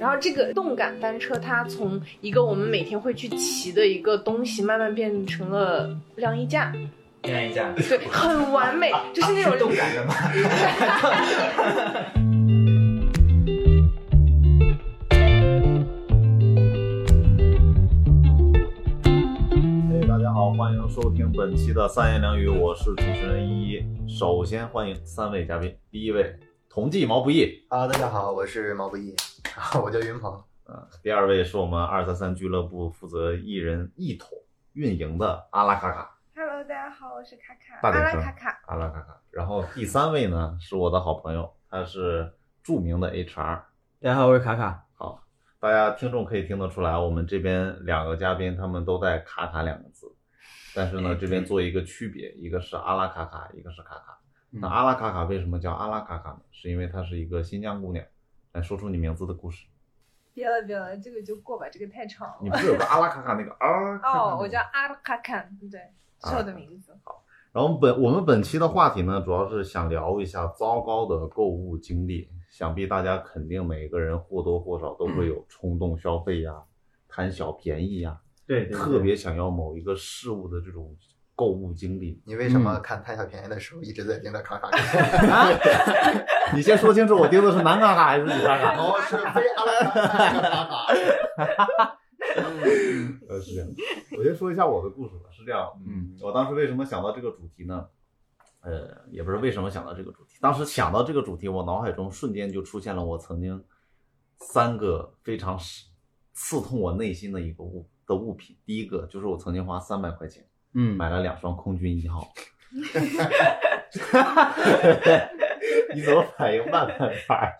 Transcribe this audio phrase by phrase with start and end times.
[0.00, 6.72] 然后这个动感单车，它从一个我们每天会去骑的一个东西，慢慢变成了晾衣架。
[7.24, 10.14] 晾衣架，对，很完美， 就是那种动感的嘛。
[19.90, 23.84] 嘿，大家好，欢迎收听本期的三言两语，我是主持人依依。
[24.06, 26.36] 首先欢迎三位嘉宾，第一位
[26.70, 29.12] 同济毛不易，啊，大家好，我是毛不易，
[29.56, 30.42] 啊， 我叫云鹏。
[30.66, 34.28] 嗯，第二位是我们二三三俱乐部负责艺人一统
[34.74, 38.60] 运营的阿拉卡卡，Hello，大家好，我是卡卡，大点声阿拉卡卡。
[38.66, 39.20] 阿拉卡卡。
[39.30, 42.32] 然后第三位呢是我的好朋友，他是
[42.62, 43.34] 著名的 HR。
[43.34, 43.64] 大
[44.00, 44.84] 家好，我是卡卡。
[44.94, 45.22] 好，
[45.58, 50.06] 大家听众可以听得出来，我们这边两个嘉宾他们都带“卡卡”两个字，
[50.74, 54.18] 但是呢，这边做一个区别，一个是阿拉卡卡，一个是卡卡。
[54.50, 56.40] 嗯那阿拉卡卡为什么叫阿拉卡卡呢？
[56.52, 58.04] 是因为她是一个新疆姑娘。
[58.58, 59.66] 来说出你名字的故事。
[60.34, 62.38] 别了别了，这个就过吧，这个太长了。
[62.42, 63.98] 你不是有个阿拉卡卡那个啊？
[64.02, 65.80] 卡卡那哦，我叫阿拉卡卡，对，
[66.28, 66.98] 是我的名字。
[67.52, 72.28] 然后本我们本期的话题呢，主要是想聊一下糟糕的购物经历。
[72.50, 76.64] 想必大家肯定每个人或多或少都会有冲动消费呀、
[77.06, 80.96] 贪小便宜呀、对特别想要某一个事物的这种
[81.38, 82.20] 购物经历。
[82.26, 84.66] 你为什嗯么看贪小便宜的时候一直在盯着卡卡？
[85.30, 85.46] 啊，
[86.52, 88.76] 你先说清楚，我盯的是男卡卡还是女卡卡？
[88.76, 91.98] 哦，是非阿拉卡卡的卡卡。
[93.28, 93.68] 呃，是这样。
[94.18, 95.30] 我先说一下我的故事吧。
[95.30, 97.86] 是这样，嗯，我当时为什么想到这个主题呢？
[98.62, 103.64] 呃，也不是为什么想到这个主题，当时想到这个主题，我脑海中瞬间就出现了我曾经
[104.40, 105.56] 三个非常
[106.32, 108.56] 刺痛我内心的一个物的物品。
[108.66, 110.44] 第一个就是我曾经花三百块钱
[110.80, 112.24] 嗯，买了两双空军一号。
[115.92, 117.56] 你怎么反应慢半拍儿？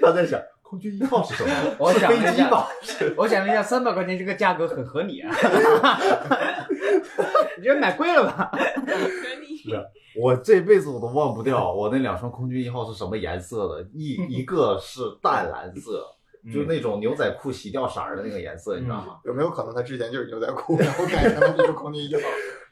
[0.00, 1.52] 他在想空军一号是什么？
[1.78, 2.66] 我想了一下飞机吧？
[3.18, 5.28] 我想了一下，三百块钱这个价格很合理啊。
[7.58, 8.50] 你觉得买贵了吧？
[10.18, 16.06] 我这辈子我都忘不掉我那两双空军一号是什么颜色的，一一个是淡蓝色，
[16.52, 19.18] 就那种牛仔裤洗掉色儿的那个颜色，你知道吗？
[19.24, 22.20] 有没有可能他之前就是牛仔裤，然后改成了这个空军一号？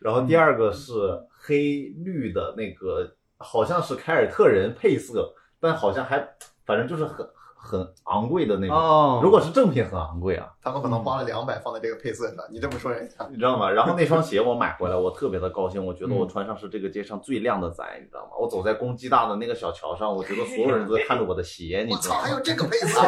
[0.00, 0.92] 然后第二个是
[1.36, 6.18] 黑绿的那个，好像是凯尔特人配色，但好像还
[6.64, 7.26] 反正就是很
[7.64, 8.76] 很昂贵的那种。
[8.76, 12.44] 哦如果是正品，很昂贵啊，他们可能花了两百放在这个配色上。
[12.50, 13.70] 你这么说人家，你知道吗？
[13.70, 18.32] 然后那双鞋我买回来，我特别的高兴，我觉得我穿上是这个街上最靓的仔，你知道吗？
[18.38, 22.40] 我走在公鸡大的那个小桥上，我觉得所有人都在看着我的鞋，你，知道吗还有？
[22.40, 23.00] 这个配色？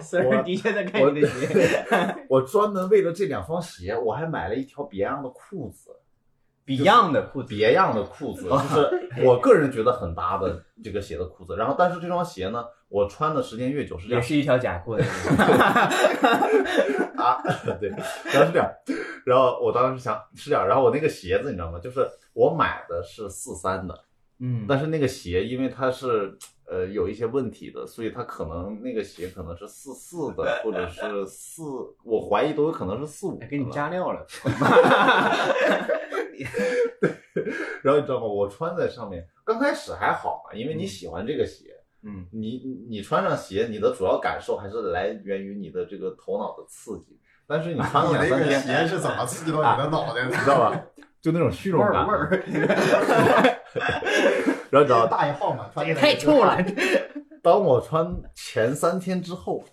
[0.00, 1.84] 虽然的确在看你的鞋
[2.30, 5.90] 我专门为了这两双鞋，我还买了一条别样的裤子，
[6.68, 8.88] ，Beyond 的裤子，别样的裤子，就是
[9.24, 11.56] 我个人觉得很搭的这个鞋的裤子。
[11.56, 15.02] 然后，但是这双鞋呢，我穿的时间越久是这样也是一条假裤的。
[17.16, 17.42] 啊，
[17.80, 18.70] 对，然后是这样，
[19.24, 21.80] 然后我当时想是这样，然后我那个鞋子你知道吗？
[21.82, 23.98] 就是我买的是四三的，
[24.40, 31.62] 嗯，但是那个鞋因为它是呃有一些问题的，所以它可能那个鞋可能是四四的，或者是四，
[32.04, 34.26] 我怀疑都有可能是四五给你加料了。
[37.82, 38.26] 然后你知道吗？
[38.26, 47.18] 我穿在上面，刚开始还好嘛，因为你喜欢这个鞋，嗯，你你穿上鞋，你的主要感受还是来源于你的这个头脑的刺激。
[47.46, 50.28] 但是你穿了你那个两三天，鞋是怎么刺激到你的脑袋的？
[50.28, 50.84] 你知道吧？
[51.20, 52.06] 就那种虚荣感。
[52.06, 53.57] 味儿味儿，
[54.70, 56.58] 然后你知道，大一号嘛，穿也太臭了。
[57.42, 59.64] 当我穿前三天之后，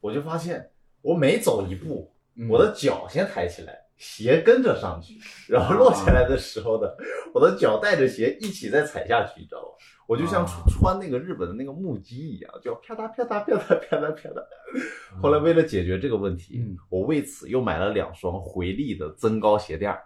[0.00, 5.18] 我就发现我每走一步，嗯我的脚先抬起来，鞋跟着上去，
[5.48, 6.88] 然后落下来的时候呢，
[7.32, 9.68] 我的脚带着鞋一起再踩下去，你知道吧？
[10.08, 15.22] 我就像啊穿穿那个日本的那个木屐一样，就啪嗒啪嗒啪嗒啪嗒啪嗒。
[15.22, 20.02] 后来为了解决这个问题，嗯我为此又买了两双回力的增高鞋垫儿，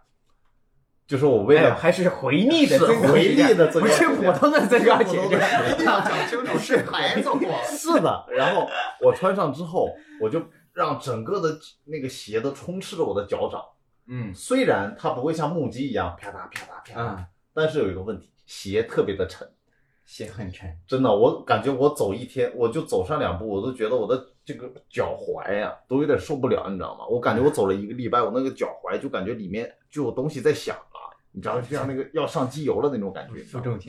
[1.06, 5.40] 就是我为了哎还是回力的回力的增不是普通的增高鞋一垫。
[5.76, 7.38] 定要讲清楚是牌子货。
[7.64, 8.68] 是的，然后
[9.00, 9.88] 我穿上之后，
[10.20, 10.42] 我就
[10.72, 13.62] 让整个的那个鞋都充斥着我的脚掌。
[14.08, 19.48] 嗯虽然它不会像木屐一样啪嗒啪嗒啪嗒，啊，但是有一个问题，鞋特别的沉。
[20.04, 20.72] 鞋很沉。
[20.86, 27.04] 真的，我感觉我走一天，我就走上两步，我都觉得我的这个脚踝呀、都有点受不了，你知道吗？
[27.08, 30.95] 我感觉我走了一个礼拜，我那个脚踝就感觉里面就有东西在响啊，
[31.36, 33.44] 你知道，就像那个 要上机油了那种感觉。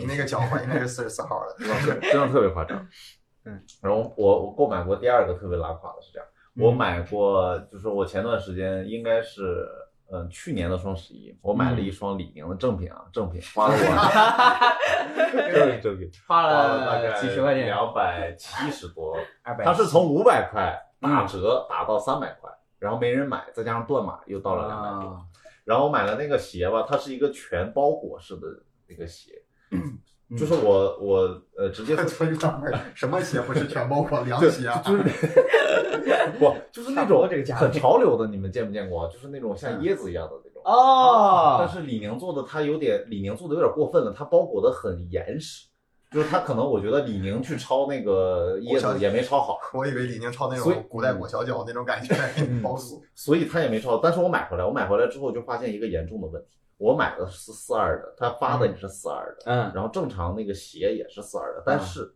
[0.06, 2.78] 那个脚踝应该是四十四号的， 真的是真的特别夸张。
[3.46, 6.28] 嗯，然后我我购买过第二个特别拉垮的是这样，
[6.58, 6.66] 嗯。
[6.66, 9.66] 我买过就是我前段时间应该是
[10.12, 19.18] 嗯，去年的双十一，我买了一双李宁的正品啊，正品花了我，正品正品花花了大概几十块钱，两百七十多，
[19.64, 25.22] 它是从五百块打折打到三百块，然后没人买，再加上断码又到了两百多。
[25.68, 28.42] 啊然后我买了那个鞋吧，它是一个全包裹式的
[28.88, 29.32] 那个鞋，
[29.72, 30.00] 嗯
[30.38, 34.82] 就是我我呃直接 村上面 什么鞋不是全包裹凉鞋啊？
[34.86, 35.04] 就是
[36.40, 39.10] 不就是那种很潮流的，你们见没见过啊？
[39.12, 40.62] 就是那种像椰子一样的那种。
[40.66, 45.68] 哦，但是李宁做的它有点，李宁做的有点过分了，它包裹的很严实，
[46.10, 52.16] 就是他可能我觉得李宁去抄那个椰子也没抄好， 我以为李宁抄那种古代裹小脚那种感觉，
[52.64, 53.00] 包死。
[53.14, 53.98] 所以他也没抄。
[53.98, 62.14] 但是我买回来，我买回来之后就发现一个严重的问题，我买的是四二的，他发的也是四二的，嗯，然后正常那个鞋也是四二的，但是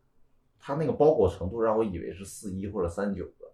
[0.58, 3.48] 它那个包裹程度让我以为是四一或者三九的。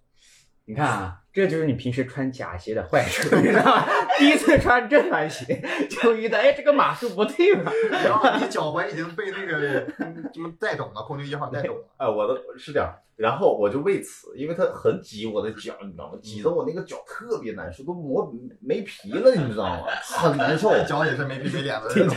[0.66, 3.86] 你看啊，这就是你平时穿假鞋的坏处，你知道吗？
[4.18, 7.72] 第一次穿正版鞋就遇到，哎，这个码数不对嘛。
[7.92, 11.84] 然后你脚踝已经被那个嗯什么带懂了，空军一号带懂了。
[11.98, 16.18] 哎，我的是这样，然后我就为此，因为它很挤我的脚，你知道吗？
[16.24, 19.86] 挤得我那个脚特别难受，都磨没皮了，你知道吗？
[20.01, 20.72] 很难受。
[20.89, 22.16] 脚也是没皮没脸的那种。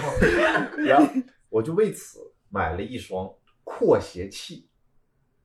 [0.86, 1.06] 然后
[1.50, 3.30] 我就为此买了一双
[3.64, 4.66] 扩鞋器，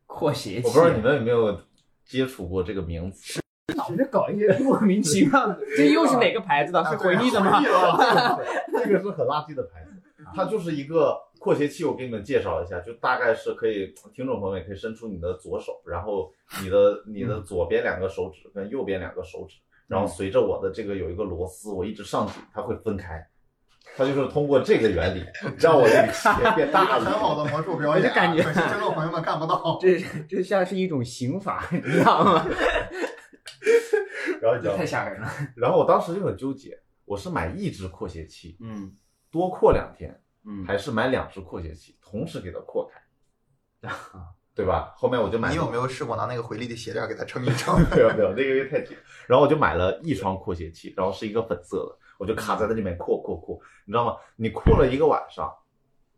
[0.06, 1.60] 扩鞋器，我不知道你们有没有
[2.06, 3.42] 接触过这个名词？
[3.88, 6.84] 只是搞一些莫名其妙的， 这又是哪个牌子的？
[6.86, 7.62] 是回力的吗
[8.72, 9.92] 这个是很垃圾的牌子，
[10.36, 11.84] 它就是一个扩鞋器。
[11.84, 16.32] 我给你们介绍一下，就大概是可以，听众朋友们也可以伸出你的左手，然后
[16.62, 19.58] 你的你的左边两个手指跟右边两个手指，
[19.88, 23.26] 然后随着我的这个有一个螺丝，我一直上紧，它会分开。
[23.98, 25.24] 它就是通过这个原理
[25.60, 27.06] 让我这个鞋变大了。
[27.06, 29.78] 很好的魔术表演啊，我就感觉听众朋友们看不到。
[29.80, 32.46] 这这像是一种刑法，你知道吗？
[34.42, 35.30] 然后你知道太吓人了。
[35.56, 38.96] 然后我当时就很纠结，我是买一只扩鞋器嗯
[39.32, 43.90] 多扩两天，嗯，还是买两只扩鞋器同时给它扩开，
[44.54, 44.94] 对吧？
[44.96, 47.78] 后面我就买你有没有试过拿那个回力的鞋垫给它撑一撑？
[47.92, 48.96] 没有没有，那个因为太紧。
[49.28, 54.16] 然后我就买了一双扩鞋器，然后是一个粉色的，我就卡在那里面扩扩扩，你知道吗？
[54.38, 55.54] 你扩了一个晚上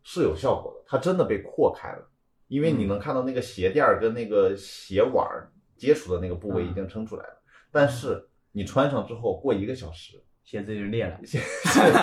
[0.04, 2.08] 是有效果的，它真的被扩开了，
[2.46, 7.37] 因为你能看到那个鞋垫儿跟那个鞋碗儿接触的那个部位已经撑出来了。
[7.70, 11.40] 但是你穿上之后，过一个小时，鞋子就裂了， 鞋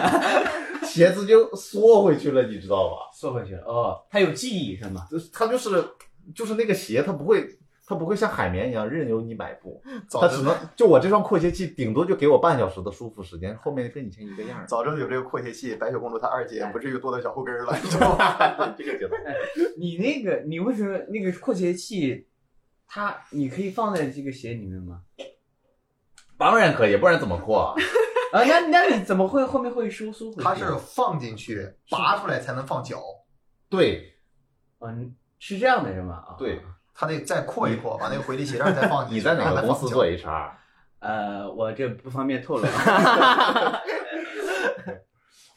[0.86, 3.10] 鞋子就缩回去了，你知道吧？
[3.14, 3.64] 缩回去了。
[3.66, 5.06] 哦，它有记忆是吗？
[5.10, 5.70] 就是它就是
[6.34, 7.48] 就是那个鞋，它不会。
[7.88, 9.80] 它不会像海绵一样任由你摆布，
[10.10, 14.66] 早它只能就我这双扩鞋器，顶多就给我半小时的舒服时间，后面跟以前一个样儿。
[14.66, 18.74] 早知道有这个扩鞋器，白雪公主她二姐不至于多到小后跟儿了， 你知道吗？
[18.76, 19.16] 这个节奏，
[19.78, 22.26] 你那个，你为什么那个扩鞋器，
[22.88, 25.02] 它你可以放在这个鞋里面吗？
[26.38, 27.74] 当然可以，不然怎么扩啊？
[28.34, 30.44] 啊， 那那你怎么会后面会收缩回去？
[30.44, 33.02] 它是放进去，拔出来才能放脚，
[33.70, 34.14] 对
[34.80, 36.16] 嗯，是这样的是吗？
[36.16, 36.62] 啊，对，
[36.94, 39.16] 它得再扩一扩，把那个回力鞋垫再放进去。
[39.16, 40.52] 你在哪个公司做 HR？
[41.00, 42.66] 呃，我这不方便透露。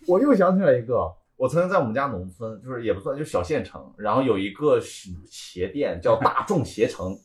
[0.07, 7.17] 我又想起来一个，我曾经在我们家农村，就是也不算，就小县城，然后有一个鞋店叫大众鞋城，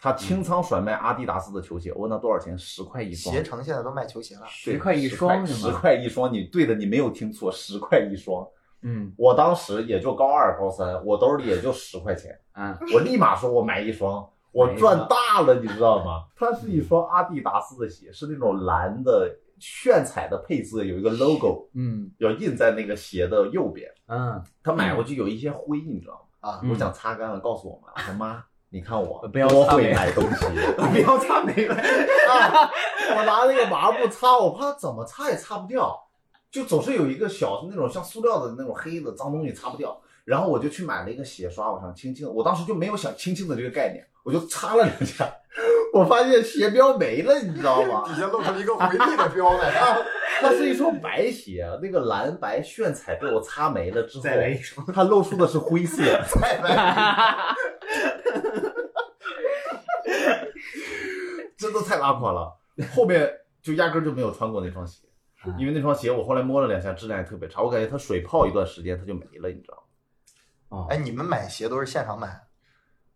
[0.00, 3.34] 它清仓甩卖阿迪达斯的球鞋，我问他多少钱，十块一双。
[3.34, 5.70] 携程现在都卖球鞋了，十块一双是十？
[5.72, 8.46] 块一双，你对的，你没有听错，十块一双。
[8.82, 16.26] 嗯我当时也就高二、高三，我兜里也就十块钱，嗯，我立马说我买一双，我赚大了，你知道吗？
[16.36, 23.90] 它是一双阿迪达斯的鞋，是那种蓝的炫彩的配色，有一个 logo 嗯要印在那个鞋的右边。
[24.06, 26.48] 嗯，他买回去有一些灰，你知道吗？
[26.48, 30.46] 啊，嗯我想擦干了，告诉我妈，我说妈，你看我不要多会买东西。
[30.76, 31.74] 不要擦没了。
[32.28, 32.70] 啊，
[33.16, 35.98] 我拿那个麻布擦，我怕怎么擦也擦不掉，
[36.50, 39.98] 就总是有一个小那种像塑料的那种黑的脏东西擦不掉。
[40.24, 45.26] 然后我就去买了一个鞋刷，我想轻轻，我当时就没有想轻轻的这个概念，我就擦了两下，
[45.94, 48.04] 我发现鞋标没了，你知道吗？
[48.06, 49.70] 底下露出了一个回力的标来。
[49.70, 49.96] 啊，
[50.42, 56.02] 它是一双白鞋，那个蓝白炫彩被我擦没了之后，再来一双，它露出的是灰色。
[56.38, 57.34] 再来，
[61.56, 62.56] 真的太拉垮了。
[62.94, 63.28] 后面
[63.60, 65.02] 就压根儿就没有穿过那双鞋，
[65.58, 69.84] 因为那双鞋我后来摸了两下，质量也特别差，我感觉它水泡一段时间它就没了，你知道
[70.70, 70.78] 吗？
[70.78, 72.28] 哦，哎，你们买鞋都是现场买？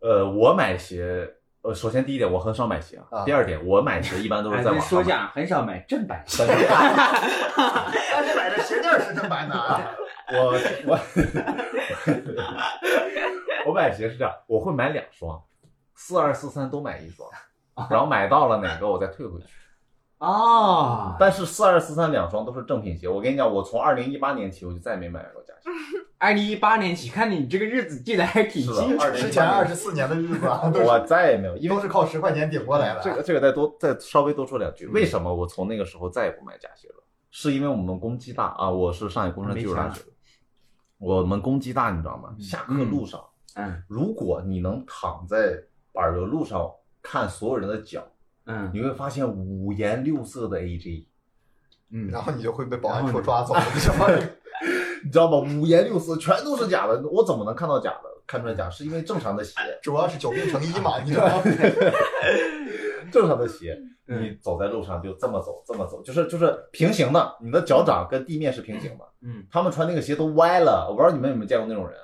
[0.00, 5.05] 呃，我买鞋，呃，首先第一点我很少买鞋啊第二点我买鞋一般都是在网上买。
[5.07, 6.43] 价很少买正版鞋。
[7.55, 9.95] 但是买的鞋垫是正版的啊。
[10.35, 10.99] 我我
[13.66, 15.42] 我买鞋是这样，我会买两双，
[15.95, 17.28] 四二四三都买一双，
[17.90, 19.47] 然后买到了哪个我再退回去。
[20.19, 23.09] 啊，但是四二四三两双都是正品鞋。
[23.09, 25.69] 我跟你讲，我从二零一八年起我就再也没买过假鞋。
[26.19, 29.04] 二零一八年起，看你这个日子记得还挺清楚。
[29.04, 33.00] 2018之前二十四年的日子啊，我再也没有，因为都是靠十块钱顶过来的。
[33.02, 37.02] 这个这个再多再稍微多说两句，为什么我从那个时候再也不买假鞋了？
[37.33, 40.07] 是因为我们攻击大啊，我是上海工商技术大学的，
[40.99, 42.33] 我们攻击大，你知道吗？
[42.38, 43.31] 下课路上，嗯
[43.88, 45.59] 如果你能躺在
[45.92, 46.71] 柏油路上
[47.02, 48.02] 看所有人的脚，
[48.47, 48.71] 嗯。
[48.73, 51.06] 你会发现五颜六色的 AJ，
[51.90, 54.06] 嗯，然后你就会被保安处抓走，你知道吗？
[55.04, 55.38] 你知道吗？
[55.38, 58.11] 五颜六色，全都是假的，我怎么能看到假的？
[58.25, 61.42] 看出来假是因为正常的鞋，主要是久病成医嘛， 你知道吗？
[63.11, 64.23] 正常的鞋，嗯。
[64.23, 69.04] 你走在路上就这么走，这么走，就是就是平行的，你的脚掌跟地面是平行的。
[69.21, 69.44] 嗯。
[69.50, 71.99] 他们穿那个鞋都歪了，我不知道你们有没有见过那种人，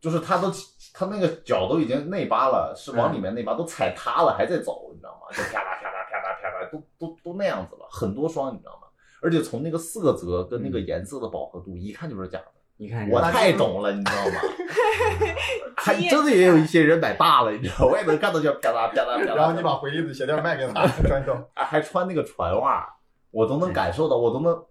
[0.00, 0.50] 就是他都
[0.94, 5.28] 他那个脚都已经内八了，是往里面内八，都踩塌了还在走，你知道吗？
[5.36, 8.88] 就啪啦啪啦啪啦啪啦，都都都那样子了，很多双，你知道吗？
[9.22, 12.46] 而且从那个色泽跟那个颜色的饱和度，一看就是假的。
[12.78, 14.40] 你看我太懂了，你知道吗？
[15.76, 19.34] 还真的也有一些人买大了，你知道，我也能看到就啪啦啪啦啪啦。
[19.34, 21.44] 然后你把回力的鞋垫卖给他， 穿上。
[21.54, 22.88] 还还穿那个船袜，
[23.30, 24.64] 我都能感受到，我都能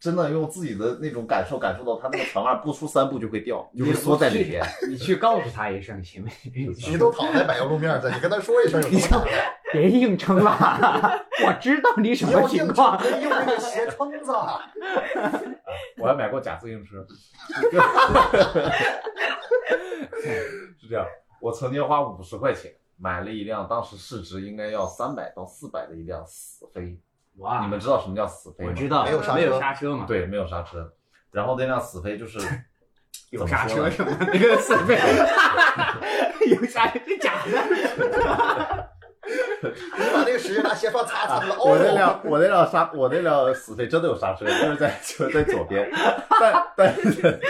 [0.00, 4.64] 真的用自己的那种感受感受到他那个船袜不出三步就会掉， 就会缩在里边。
[4.88, 6.32] 你去告诉他一声行没？
[6.88, 9.30] 你都躺在柏油路面上，你跟他说一声有什么难的？
[9.72, 10.50] 别硬撑了，
[11.46, 12.98] 我知道你什么情况。
[13.20, 14.32] 用那个鞋撑子。
[15.98, 17.06] 我还买过假自行车，
[20.80, 21.06] 是这样。
[21.40, 26.98] 我曾经花五十块钱买了一辆，当时市值应该要三百到四百的一辆死飞。
[27.38, 28.70] 哇你们知道什么叫死飞吗？
[28.70, 30.92] 我知道没有刹车没有刹车嘛？，对，没有刹车。
[31.30, 32.38] 然后那辆死飞就是
[33.30, 34.98] 有刹车什么的那个死飞，
[36.50, 38.88] 有刹车是假的。
[39.62, 41.56] 你把那个时间拿鞋刷擦擦了。
[41.58, 45.88] 我那哦，辆我那辆刹我那辆死飞真的有刹车，就是在就在左边，
[46.40, 47.40] 但但是是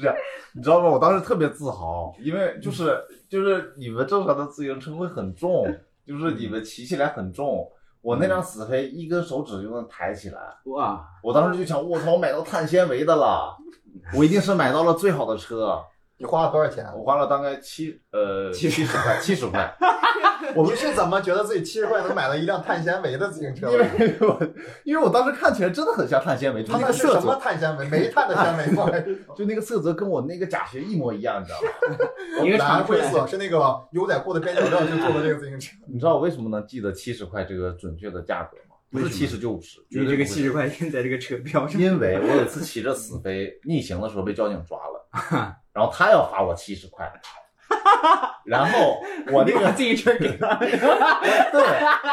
[0.00, 0.14] 这样，
[0.54, 0.88] 你知道吗？
[0.88, 2.96] 我当时特别自豪，因为就是
[3.28, 5.64] 就是你们正常的自行车会很重，
[6.06, 7.68] 就是你们骑起来很重。
[8.02, 13.56] 我那辆死飞一根手指就能抬起来，哇，我当时就想，我操，我买到碳纤维的了，
[14.16, 15.80] 我一定是买到了最好的车。
[16.22, 16.86] 你花了多少钱？
[16.96, 19.74] 我花了大概七呃七十块，七十块，
[20.54, 23.78] 我们是怎么觉得自己七十块能买到一辆碳纤维的自行车因？
[23.78, 24.48] 为我
[24.84, 27.88] 因为我当时看起来真的很像碳纤维，就它那个色那是什么泽，碳纤维？
[27.88, 28.88] 煤炭的纤维吗？
[29.36, 32.46] 就那个色泽跟我那个假鞋一模一样，你知道吗？
[32.46, 33.58] 一个蓝长出来灰色是那个
[33.90, 35.76] 牛仔裤的边角料就做的这个自行车。
[35.92, 38.76] 你知道我为什么能记得七十块这个准确的价格吗？
[38.92, 40.68] 不是七十就五十，你这个七十块。
[40.68, 47.10] 块钱在这个车标上，因为我有一次骑着死飞逆行的时候被交警抓了，然后他要罚我七十块，
[48.44, 49.00] 然后
[49.32, 51.62] 我那个自行车给他， 对，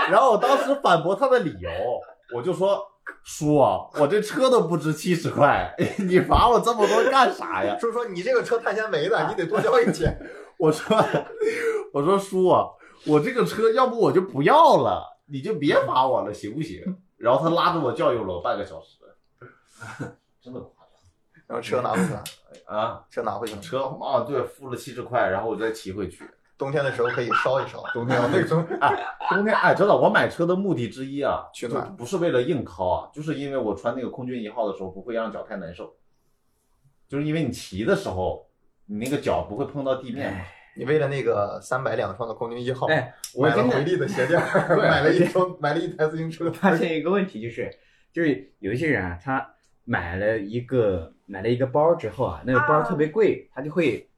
[0.10, 1.70] 然后我当时反驳他的理由，
[2.34, 2.82] 我就说
[3.24, 5.74] 叔啊，我这车都不值七十块，
[6.08, 7.78] 你罚我这么多干啥呀？
[7.80, 10.18] 叔说你这个车碳纤维的，你得多交一钱。
[10.58, 10.98] 我说
[11.94, 12.66] 我说叔啊，
[13.06, 16.82] 我这个车要不我就不要了，你就别罚我了，行不行？
[17.18, 18.98] 然后他拉着我教育了我半个小时，
[20.42, 20.94] 真的夸张
[21.48, 22.24] 然后车拿回去了，张
[22.70, 23.04] 啊！
[23.10, 23.60] 车拿回去。
[23.60, 26.24] 车啊，对，付了七十块，然后我再骑回去。
[26.58, 27.82] 冬天的时候可以烧一烧。
[27.94, 28.62] 冬天那个时候
[29.30, 35.96] 冬天哎，真的，我买车的目的之一啊，就取暖不是为了硬靠啊，就是因为我穿那个空军一号的时候不会让脚太难受，
[37.08, 38.46] 就是因为你骑的时候，
[38.86, 40.40] 你那个脚不会碰到地面嘛。
[40.76, 46.50] 你为了那个三百两双的空军一号，哎，我买了回力的鞋垫儿， 买了一双， 买了一台自行车。
[46.52, 47.70] 发现一个问题，就是
[48.14, 54.10] 就是有一些人啊，他买了一个买了一个包之后啊，那个包啊特别贵，他就会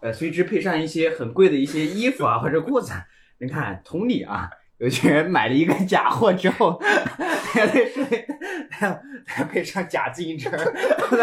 [0.00, 3.04] 呃随之配上一些很贵的一些衣服啊 或者裤子啊。
[3.38, 4.48] 你看，同理啊，
[4.78, 6.78] 有些人买了一个假货之后，
[7.52, 8.04] 还得是
[8.70, 10.50] 还还配上假自行车，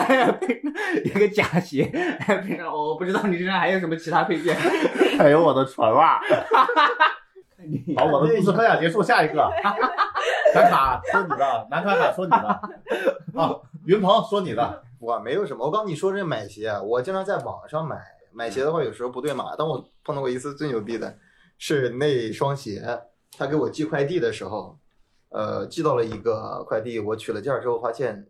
[0.06, 0.72] 还要配上
[1.06, 1.90] 一个假鞋，
[2.20, 4.54] 还要配上我不知道你身上还有什么其他配件。
[5.18, 6.20] 还有我的船袜。
[7.70, 9.36] 你好，我的故事分享结束，下一个。
[10.56, 12.38] 南卡说你的，南卡卡说你的。
[12.38, 13.56] 啊，
[13.88, 14.84] 云鹏说你的。
[15.00, 18.02] 我没有什么，我刚你说这买鞋，我经常在网上买，
[18.34, 21.16] 买鞋的话有时候不对码，但我碰到过一次最牛逼的，
[21.60, 22.84] 是那双鞋，
[23.38, 24.76] 他给我寄快递的时候，
[25.30, 28.28] 呃，寄到了一个快递，我取了件儿之后发现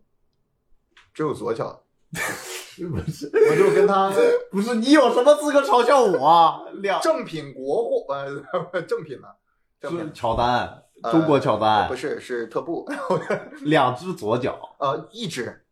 [1.13, 4.11] 只有左脚， 不是，我就跟他
[4.51, 6.67] 不是，你有什么资格嘲笑我？
[6.81, 9.27] 两正品国货，呃，正品呢，
[9.79, 12.85] 正品乔丹，呃中国乔丹不，是是特步，
[13.65, 15.63] 两只左脚，呃，一只，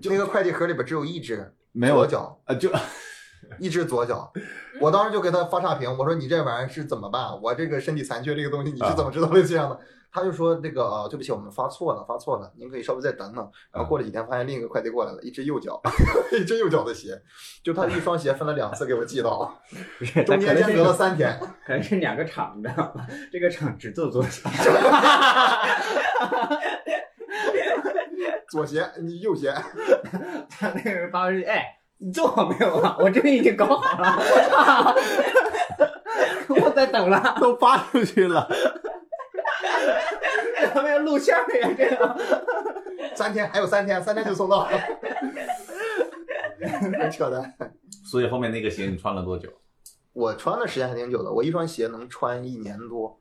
[0.00, 2.70] 就那个快递盒里边只有一只没有左脚，呃，就
[3.58, 4.32] 一只左脚。
[4.80, 7.40] 我当时就给他发差评，我说你这玩意儿是怎么办？
[7.42, 9.78] 我这个身体残缺这个东西你是怎么知道会这样的？
[10.12, 13.48] 他就说那个啊，对不起，我们发错了，发错了，您可以稍微再等等。
[13.72, 15.80] 然后过了几天，发现另一个快递过来了，一只右脚，
[16.32, 17.16] 一只右脚的鞋，
[17.62, 19.60] 就他一双鞋分了两次给我寄到，
[19.98, 21.38] 不是，中间间隔了三天。
[21.64, 23.06] 可能是两个厂，你知道吗？
[23.30, 24.50] 这个厂只做左脚，
[28.50, 29.54] 左鞋，你右鞋，
[30.50, 31.64] 他那个人发微信，哎，
[31.98, 32.96] 你做好没有啊？
[32.98, 34.94] 我这边已经搞好了，我操，
[36.66, 38.48] 我在等了，都发出去了。
[40.68, 44.70] 他们要录像呢呀，这个三天还有三天，三天就送到了，
[46.80, 47.54] 很 扯淡。
[48.04, 49.48] 所以后面那个鞋你穿了多久？
[50.12, 53.20] 我穿的时间还挺久的，我一双鞋能穿一年多，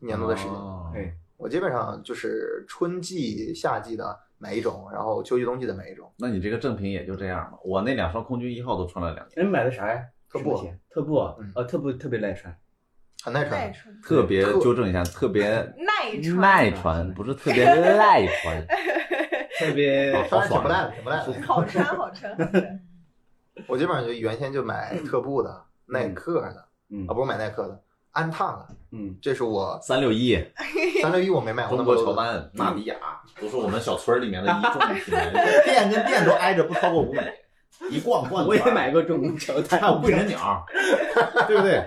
[0.00, 0.52] 一年多的时间。
[0.52, 6.12] 哦哎，我基本上就是春季、夏季的买一种，然后秋季、冬季的买一种。
[6.16, 7.58] 那你这个正品也就这样吧。
[7.64, 10.00] 我那两双空军一号都穿了两年，你买的啥呀？
[10.30, 12.56] 特步特步，嗯哦，特步特别耐穿，
[13.24, 15.48] 很耐耐穿，特别纠正一下，特别
[15.80, 18.66] 耐穿，耐穿，不是特别耐穿。
[19.56, 21.24] 特别穿挺不赖的，挺不赖的。
[21.46, 22.80] 好穿好穿好穿。
[23.68, 30.36] 我基本上就原先就买特步的、耐克的，嗯啊，不是买耐克的，安踏的，嗯，这是我三六一，
[31.00, 31.86] 三六一我没买过中。
[31.86, 32.96] 国乔丹、纳迪亚，
[33.40, 35.30] 都是我们小村里面的一众品牌，
[35.64, 37.20] 店跟店都挨着不超过五米，
[37.90, 38.44] 一逛逛。
[38.44, 40.66] 我也买过中国乔丹，还有贵人鸟，
[41.46, 41.80] 对不对？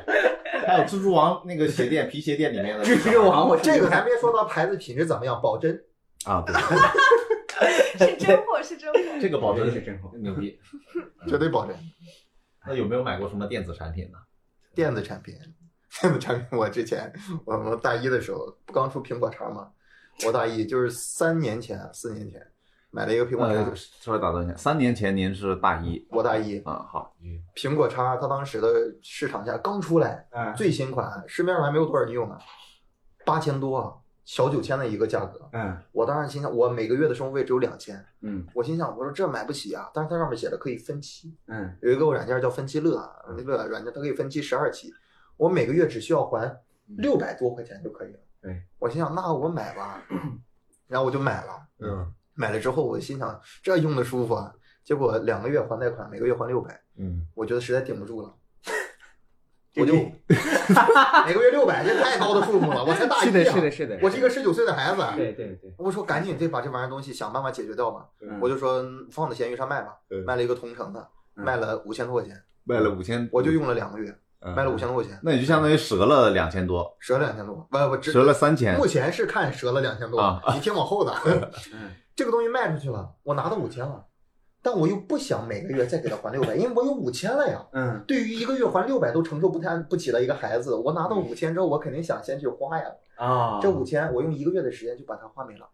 [0.66, 5.80] 还有蜘蛛王那个鞋店、皮鞋店里面的蜘蛛王，我这个 还没说到牌子品质怎么样，保真。
[6.26, 9.00] 啊，对， 是真货，是真货。
[9.22, 10.60] 这个保真是真货，牛逼。
[11.28, 11.76] 绝对保真。
[12.66, 14.18] 那有没有买过什么电子产品呢？
[14.76, 15.36] 电子产品，
[16.02, 17.12] 电子产品，我之前
[17.46, 19.70] 我我大一的时候不刚出苹果叉吗？
[20.26, 22.42] 我大一就是三年前、四年前
[22.90, 26.06] 买了一个苹果呃叉，，稍微打断一下，三年前您是大一。
[26.10, 26.60] 我大一。
[26.62, 27.16] 啊，好，
[27.56, 28.70] 苹果叉，它当时的
[29.02, 32.38] 市场价刚出来，嗯最新款，市面上还没有多少人用呢，
[33.26, 35.50] 八千多，小九千的一个价格。
[35.52, 38.48] 嗯我当时心想，我每个月的生活费只有两千，嗯。
[38.54, 39.90] 我心想，我说这买不起啊。
[39.94, 41.78] 但是它上面写的可以分期，嗯。
[41.82, 44.94] 有一个软件叫分期乐，那个软件它可以分期十二期，
[45.36, 48.20] 我每个月只需要还六百多块钱就可以了。
[48.42, 50.02] 对，我心想那我买吧，
[50.88, 51.68] 然后我就买了。
[51.80, 58.34] 嗯买了之后我心想这用的舒服啊，结果两个月还贷款，每个月还六百，嗯，我觉得实在顶不住了。
[59.80, 59.94] 我就
[61.28, 81.14] 每个月六百，这太高的数目了，我才大一、啊，是的，是的，是的，我是一个十九岁的孩子，对对对，我说赶紧得把这玩意儿东西想办法解决掉吧，嗯我就说放在闲鱼上卖吧，嗯卖了一个同城的，嗯卖了五千多块钱，卖了五千，我就用了两个月，嗯卖了五千多块钱，那你就相当于折了两千多，折了两千多，不不，折了三千目前是看折了两千多啊，你听往后的，
[81.72, 84.04] 嗯这个东西卖出去了，我拿到五千了，
[84.64, 87.64] 但我又不想每个月再给他还六百， 因为我有五千了呀。
[87.74, 92.86] 嗯对于一个月还六百都承受不太不起的一个孩子，我拿到五千之后，我肯定想先去花呀。
[93.18, 95.70] 啊，这五千我用一个月的时间就把它花没了，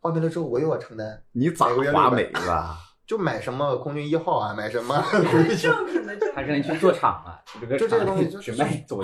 [0.00, 2.74] 花没了之后我又要承担，你咋花没了？
[3.06, 4.96] 就买什么空军一号啊，买什么，
[5.60, 7.38] 正品的还是你去做厂啊？
[7.78, 8.52] 就这个东西就是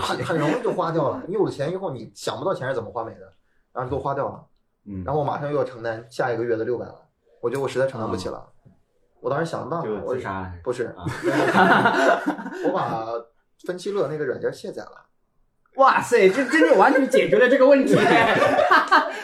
[0.00, 1.22] 很，很容易就花掉了。
[1.28, 3.32] 你有了钱以后，你想不到钱是怎么花没的，
[3.72, 4.44] 然后就都花掉了。
[4.86, 6.94] 嗯，然后我马上又要承担下一个月的六百了，
[7.40, 8.48] 我觉得我实在承担不起了。
[9.20, 11.04] 我当时想办法，就我自杀，不是，啊
[12.66, 13.06] 我把
[13.64, 15.06] 分期乐那个软件卸载了。
[15.76, 17.94] 哇塞，这真的完全解决了这个问题，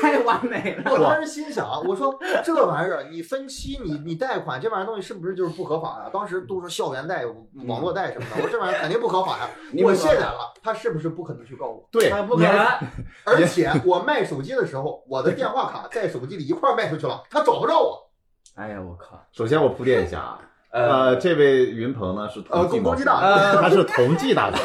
[0.00, 0.92] 太完美了。
[0.92, 6.10] 我当时心想，我说这玩意儿你分期你你贷款这玩意儿东西是不是就是不合法呀？
[6.12, 7.24] 当时都说校园贷、
[7.66, 9.48] 网络贷什么的，我说这玩意儿肯定不合法呀。
[9.72, 11.88] 你我卸载了，他是不是不可能去告我？
[11.90, 12.52] 对，不可能，
[13.24, 18.10] 而且我卖手机的时候，我的电话卡在手机里一块儿卖出去了，他找不着我。
[18.56, 20.40] 哎呀，我靠，首先我铺垫一下啊，
[20.72, 24.58] 呃，呃，这位云鹏呢是呃同济大呃 他是同济大学，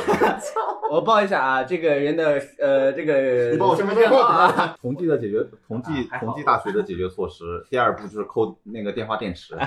[0.91, 9.57] 我报一下啊，这个人的呃，这个你报我身份证号啊， 同济的解决同济啊同济大学的解决措施，第二步就是抠那个电话电池，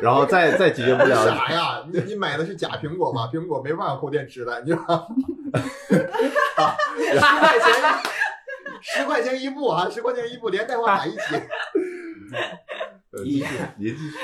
[0.00, 3.28] 然后再再解决不了，啥呀，你你买的是假苹果吧？
[3.32, 5.06] 苹果没办法抠电池的，你知道吗？
[6.56, 7.72] 啊十块钱，
[8.80, 11.18] 十块钱一部啊，十块钱一部，连带话卡一起。
[13.12, 13.44] 呃一
[13.78, 14.18] 您继续，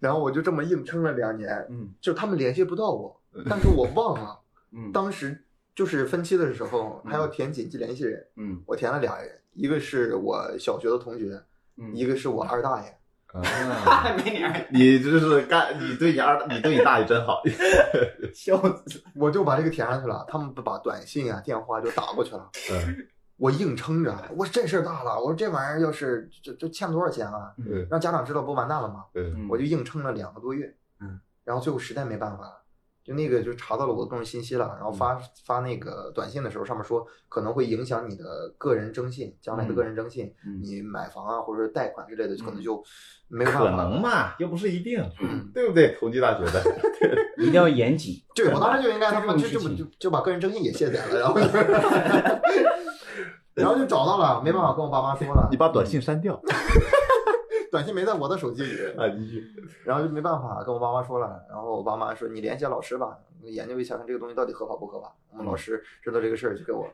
[0.00, 4.40] 然后我就这么硬撑了两年，嗯就他们联系不到我，但是我忘了，
[4.74, 11.40] 嗯当时就是分期的时候嗯还要填紧急联系人，嗯我填了俩人，一个是我小学的同学，
[11.76, 12.96] 嗯，一个是我二大爷。
[13.32, 17.40] 啊没你儿你这是干，你对你二，你对你大爷真好，
[18.34, 22.50] 笑死，我就把这个填上去了，他们把短信啊、电话就打过去了。
[22.72, 23.06] 嗯
[23.40, 27.52] 我硬撑着，我说这事儿大了，我说这玩意儿要是这这欠多少钱啊？
[27.58, 29.06] 嗯让家长知道不完蛋了吗？
[29.14, 30.72] 嗯我就硬撑了两个多月。
[31.00, 32.60] 嗯，然后最后实在没办法了，
[33.02, 42.84] 就那个就查到了我的个人信息了，然后发嗯发那个短信的时候，上面说可能会影响你的个人征信，将来的个人征信，嗯你买房啊或者是贷款之类的，可能就
[43.28, 44.02] 没有办法了能？
[44.02, 45.02] 嘛，又不是一定，
[45.54, 45.96] 对不对？
[45.98, 46.62] 同济大学的，
[47.42, 48.22] 一定要严谨。
[48.34, 51.40] 对，我当时就应该他妈就就就就把个人征信也卸载了，然后
[53.54, 56.40] 然后就找到了，没办法跟我爸妈说了你，把短信删掉
[57.70, 59.08] 短信没在我的手机里，啊！
[59.08, 59.46] 继续，
[59.84, 65.14] 然后就没办法跟我爸妈说了，然后我爸妈说你联系老师吧，研究一下看这个东西到底合法不合法。
[65.30, 66.84] 我们老师知道这个事儿就给我，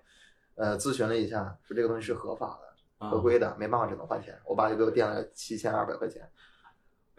[0.56, 2.58] 呃，咨询了一下，说这个东西是合法
[2.98, 4.38] 的、合规的，没办法只能换钱。
[4.44, 6.28] 我爸就给我垫了七千二百块钱。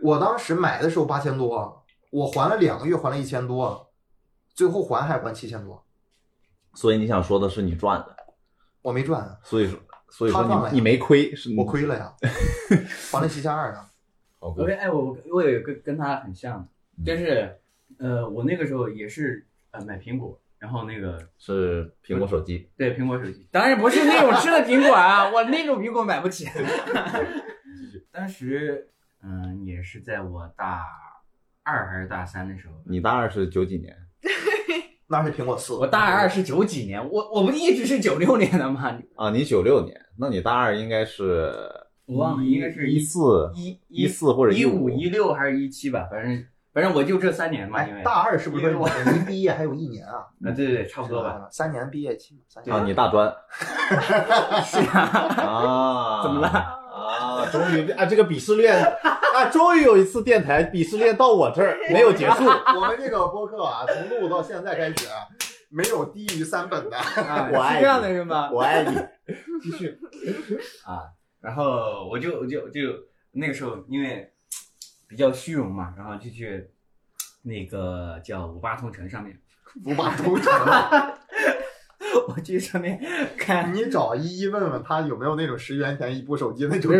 [0.02, 3.90] 我当时买的时候八千多，我还了两个月还了一千多，
[4.54, 5.84] 最后还还还七千多，
[6.76, 8.17] 所以你想说的是你赚的，
[8.82, 12.14] 我没赚，所以说，所以说他赚了呀你你没亏，是我亏了呀，
[13.12, 13.90] 还了七千二啊。
[14.40, 17.60] 好 OK，哎，我我有一个跟他很像，嗯就是
[17.98, 26.48] 呃，我那个时候也是呃买苹果，然后那个是苹果手机，对苹果手机，当然不是那种吃的苹果啊， 我那种苹果买不起。
[28.12, 28.90] 当时
[29.22, 30.86] 嗯、也是在我大
[31.64, 34.07] 二还是大三的时候，你大二是九几年？
[35.10, 38.98] 那是苹果四，我大二是九几年，我我不一直是九六年的吗？
[39.16, 41.52] 啊，你九六年，那你大二应该是
[42.06, 50.28] 我忘了，应该是一四一一四或者一五五一六还是一七吧，反正反正我就这三年嘛，因为哎，大二是不是因为我离毕业还有一年啊？
[50.46, 51.48] 啊对对对，差不多吧。？
[51.52, 52.76] 三年毕业期嘛，三年。
[52.76, 53.34] 啊，你大专
[54.64, 55.00] 是啊，
[55.38, 56.24] 啊？
[56.24, 56.50] 怎么了？
[56.50, 58.76] 啊，终于啊，这个鄙视链
[59.38, 62.44] 啊，终于有一次电台鄙视链到我这儿没有结束。
[62.44, 65.28] 我们这个播客啊，从录到现在开始，啊
[65.70, 66.98] 没有低于三本的。
[66.98, 68.50] 啊我爱是这样你的是吗？
[68.52, 68.96] 我爱你，
[69.62, 69.96] 继续。
[70.86, 71.06] 啊，
[71.40, 72.80] 然后我就我就就
[73.34, 74.28] 那个时候因为
[75.08, 76.72] 比较虚荣嘛，然后就去
[77.44, 79.38] 那个叫五八同城上面，
[79.86, 80.52] 五八同城，
[82.30, 83.00] 我去上面
[83.38, 86.92] 看，你找依依问问他有没有那种十元钱一部手机那种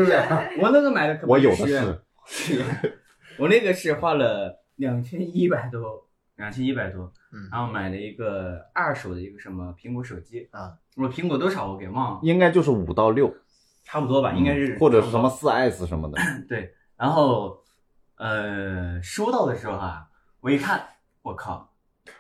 [0.62, 2.62] 我那个买的可不我有的是，是，
[3.40, 7.48] 我那个是花了两千一百多，两千一百多，嗯。
[7.52, 10.48] 然后买了一个二手的一个什么苹果手机。
[10.52, 13.34] 啊，我苹果多少我给忘了，应该就是五到六，
[13.84, 16.20] 差不多吧，应该是嗯或者是什么四 S 什么的。
[16.50, 17.64] 对，然后
[18.18, 20.10] 呃收到的时候哈、
[20.42, 20.86] 我一看，
[21.22, 21.74] 我靠，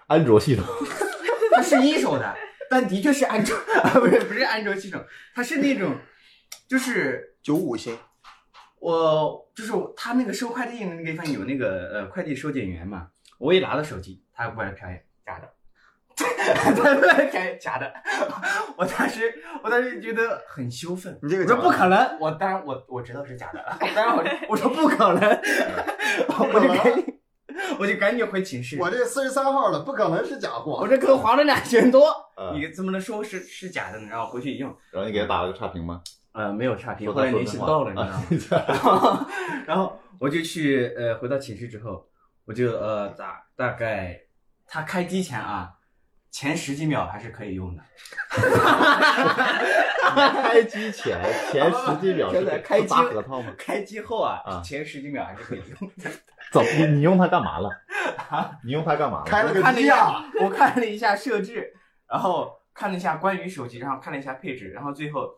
[0.07, 0.65] 安卓系统，
[1.53, 2.35] 它是一手的，
[2.69, 5.03] 但的确是安卓啊，不是不是安卓系统，
[5.35, 5.95] 它是那种
[6.67, 7.97] 就是九五星，
[8.79, 15.49] 我就是他那个收快递那个地方有那个呃快递收件员嘛，我一拿到手机，他过来拍假的，
[16.15, 17.91] 他过来拍假的，
[18.77, 25.21] 我当时我当时觉得很羞愤，你这个我说不可能，我当然我我知道是假的，当然我 我说不可能，
[26.53, 27.19] 我就赶紧
[27.79, 30.77] 我就赶紧回寝室，我这四十三号的不可能是假货。
[30.81, 34.07] 我这可花了两千多，啊你怎么能说是是假的呢？
[34.09, 36.01] 然后回去一用，然后你给他打了个差评吗？
[36.37, 37.91] 呃，没有差评，说后来联系不到了，
[38.29, 39.27] 你知道吗？
[39.65, 42.07] 然后我就去呃回到寝室之后，
[42.45, 44.15] 我就呃大大概
[44.67, 45.71] 他开机前啊，
[46.29, 47.81] 前十几秒还是可以用的，
[50.43, 51.19] 开机前
[51.51, 53.51] 前十几秒真的是开机核桃吗？
[53.57, 56.11] 开机后啊，啊前十几秒还是可以用的。
[56.51, 57.69] 怎么你你用它干嘛了？
[58.29, 59.25] 啊你用它干嘛了？
[59.25, 61.73] 开了个我看了一下机啊！，我看了一下设置，
[62.07, 65.29] 然后看了一下关于手机，然后看了一下配置，然后最后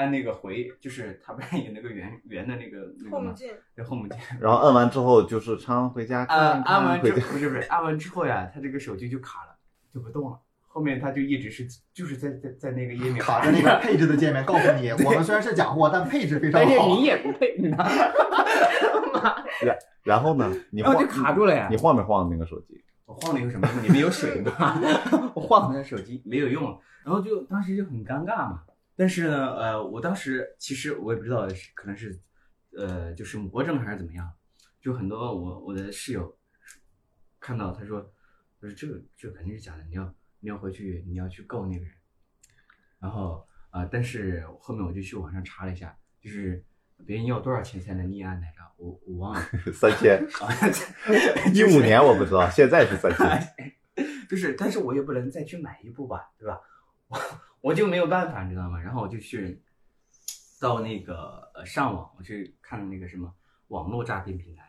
[0.00, 3.32] 按那个回，就是它不是有那个圆圆的那个那个吗？
[3.32, 4.18] 键，对 home 键。
[4.40, 7.26] 然后按完之后就是常回家按看看，按完之回家。
[7.26, 9.54] 不是不是按完之后呀，它这个手机就卡了，
[9.92, 10.38] 就不动了。
[10.66, 16.66] 后面它就一直是就是在在在那个页面卡着那个配置的界面，告诉你， 我们虽然是假货，但配置非 常好。
[16.68, 17.90] 但是你也不配，你知道吗？
[20.02, 20.50] 然后呢？
[20.70, 22.82] 你晃然后就卡住了呀你晃没晃那个手机？
[23.04, 23.82] 我晃了有什么用？
[23.84, 24.80] 里面有水吗，
[25.34, 26.64] 我晃了那手机没有用，
[27.04, 28.62] 然后就当时就很尴尬嘛。
[29.00, 32.20] 但是呢，呃，我当时其实我也不知道是可能是，
[32.76, 34.30] 呃，就是魔怔还是怎么样，
[34.78, 36.36] 就很多我我的室友
[37.38, 38.02] 看到他说，
[38.60, 41.94] 他说这个这个肯定是假的，你要你要回去你要去告那个人。
[42.98, 46.62] 然后啊、呃但是后面我就去网上查了一下，就是
[47.06, 48.60] 别人要多少钱才能立案来着？
[48.76, 49.40] 我我忘了。
[49.72, 50.52] 三千，啊，
[51.54, 53.74] 一五年我不知道，现在是三千。
[54.28, 56.60] 就是，但是我也不能再去买一部吧，对吧？
[57.08, 57.18] 我
[57.60, 58.80] 我就没有办法，你知道吗？
[58.80, 59.60] 然后我就去
[60.60, 63.32] 到那个呃上网，我去看那个什么
[63.68, 64.62] 网络诈骗平台，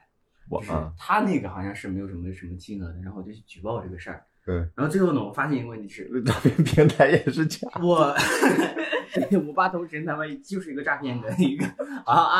[0.49, 4.23] 就是他那个好像是没有什么什么金额的，然后我就去举报这个事儿。
[4.43, 7.67] 对，然后最后呢，我发现一个问题是，诈骗平台也是假。
[7.81, 8.15] 我
[9.45, 11.65] 五八同城他们就是一个诈骗的一个
[12.05, 12.39] 啊啊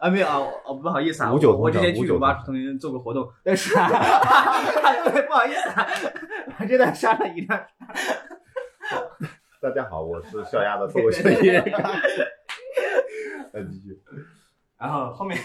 [0.00, 3.88] 啊没有啊哦不好意思啊，五九我我之前去五八同城做过活动，但是啊，
[5.26, 5.86] 不好意思啊，
[6.60, 7.66] 我真的删了一段。
[9.60, 11.62] 大家好，我是小鸭的脱口秀艺人。
[13.52, 14.02] 来继续。
[14.78, 15.38] 然后后面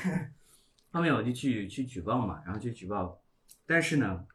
[0.90, 3.22] 后面我就去去举报嘛，然后去举报，
[3.66, 4.26] 但是呢，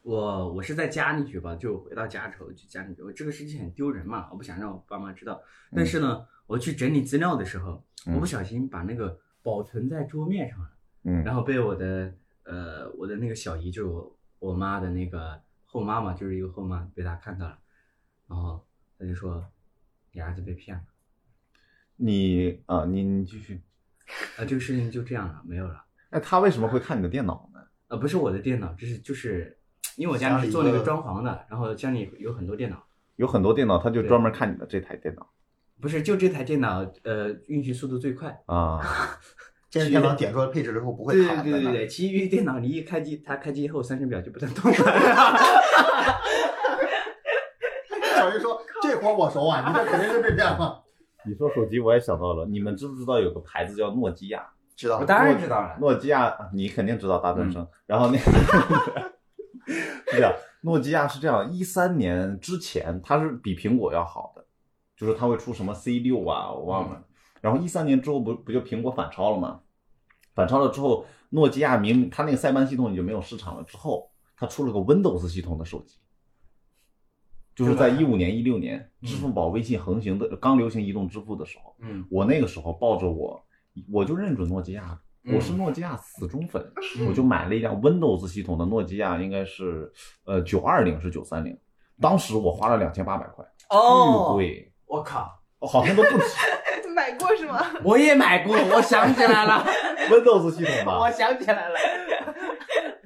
[0.00, 5.38] 我我是在家里举报，就回到家之后去家里举报，这个事情很丢人嘛，我不想让我爸妈知道。
[5.76, 10.70] 但是呢，我去整理资料的时候，嗯我不小心把那个保存在桌面上了，
[11.02, 12.14] 嗯然后被我的
[12.44, 17.58] 呃我的那个小姨，就是我我妈的那个后妈嘛，就是一个后妈，被她看到了，
[18.28, 18.66] 然后
[18.98, 19.44] 她就说
[20.12, 20.82] 你儿子被骗了。
[21.96, 23.60] 你啊，你你继续。
[24.36, 25.84] 啊，这个事情就这样了，没有了。
[26.10, 27.60] 哎，他为什么会看你的电脑呢？
[27.88, 29.58] 呃，不是我的电脑，这是就是
[29.96, 32.84] 因为我家是做那个装潢的，然后家里有很多电脑，
[33.16, 35.30] 有很多电脑，他就专门看你的这台电脑
[35.80, 38.42] 不是就这台电脑，呃，运行速度最快。
[38.46, 38.80] 啊。
[39.70, 41.42] 这台电脑点出来配置之后不会对卡在那儿。
[41.42, 44.76] 对对对对，其余电脑你一开机，它开机后三十秒就不能动了。
[49.04, 50.82] 小鱼说：“这活我熟啊，你这肯定是被骗了。
[51.26, 55.76] 你说手机，我也想到了，你们知不知道有个牌子叫诺基亚？”知道我，当然知道了。
[55.78, 57.68] 诺基亚，你肯定知道大专嗯生。
[57.86, 58.18] 然后那个
[60.08, 64.44] 是这样，诺基亚是这样，一三年之前它是比苹果要好的，
[64.96, 67.02] 就是它会出什么 C 六啊，我忘了。
[67.40, 69.60] 然后一三年之后不不就苹果反超了吗？
[70.34, 75.98] 反超了之后，诺基亚明它那个塞班系统已经没有市场了，之后它出了个 Windows 系统的手机。
[77.54, 82.04] 就是在一五年、一六年，支付宝、微信横行的刚流行移动支付的时候，嗯。
[82.10, 83.42] 我那个时候抱着我，
[83.92, 85.34] 我就认准诺基亚，嗯。
[85.34, 86.62] 我是诺基亚死忠粉，
[86.98, 89.92] 嗯我就买了一辆 Windows 系统的诺基亚，应该是
[90.24, 91.56] 呃九二零是九三零，
[92.00, 96.24] 当时我花了两千八百块，巨哦，贵，我靠，我好像都不止。
[96.94, 97.60] 买过是吗？
[97.82, 99.64] 我也买过，我想起来了，
[100.08, 101.10] Windows 系统我。
[101.10, 102.13] 想起来了，我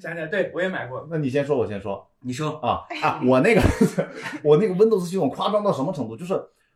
[0.01, 1.07] 想起来，对我也买过。
[1.11, 3.21] 那你先说，我先说你说，啊啊！
[3.27, 3.61] 我那个
[4.43, 6.17] 我那个 Windows 系统夸张到什么程度？
[6.17, 6.35] 就是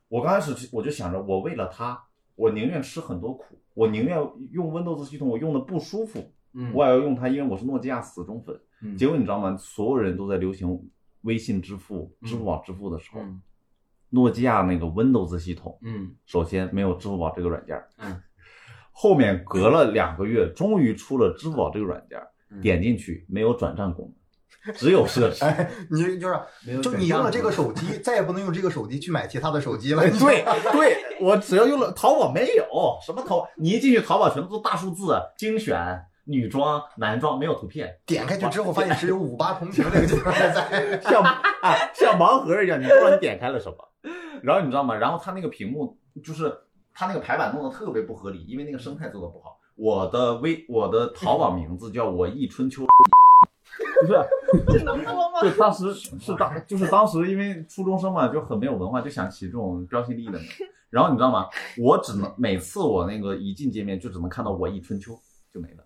[0.08, 2.00] 我刚开始我就想着，我为了它，
[2.34, 4.18] 我宁愿吃很多苦，我宁愿
[4.50, 8.58] 用 Windows 系统，我用的不舒服，嗯我也要用它，因为我是诺基亚死忠粉。
[8.82, 9.56] 嗯结果你知道吗？
[9.56, 10.88] 所有人都在流行
[11.22, 13.40] 微信支付、嗯支付宝支付的时候，嗯
[14.10, 18.20] 诺基亚那个 Windows 系统，嗯首先没有支付宝这个软件，嗯，
[18.92, 22.26] 后面隔了两个月，终于出了支付宝这个软件，嗯
[22.60, 24.12] 点进去没有转账功
[24.66, 25.42] 能，只有设置。
[25.46, 30.02] 哎，你就是就你用了这个手机，再也不能用这个手机去买其他的手机了。
[30.02, 32.64] 哎， 对对，我只要用了淘宝没有
[33.04, 35.76] 什么淘，你一进去淘宝全都是大数字，精选
[36.24, 41.00] 女装、男装，没有图片，点开去之后，发现只有五八同城那个地方在。
[41.02, 43.76] 像啊像盲盒一样，你不知道你点开了什么。
[44.42, 44.94] 然后你知道吗？
[44.94, 46.52] 然后它那个屏幕就是
[46.92, 49.58] 它那个排版弄得特别不合理，因为那个生态做的不好。
[49.76, 52.84] 我的微我的淘宝名字叫我忆春秋，
[54.02, 55.40] 不是，这能播吗？
[55.40, 60.48] 对，当时是当就是当时因为初中生嘛，就很没有文化，就想起这种标新立异的名。
[60.90, 61.46] 然后你知道吗？
[61.78, 65.18] 我只能每次我那个一进界面就只能看到我忆春秋
[65.52, 65.84] 就没了。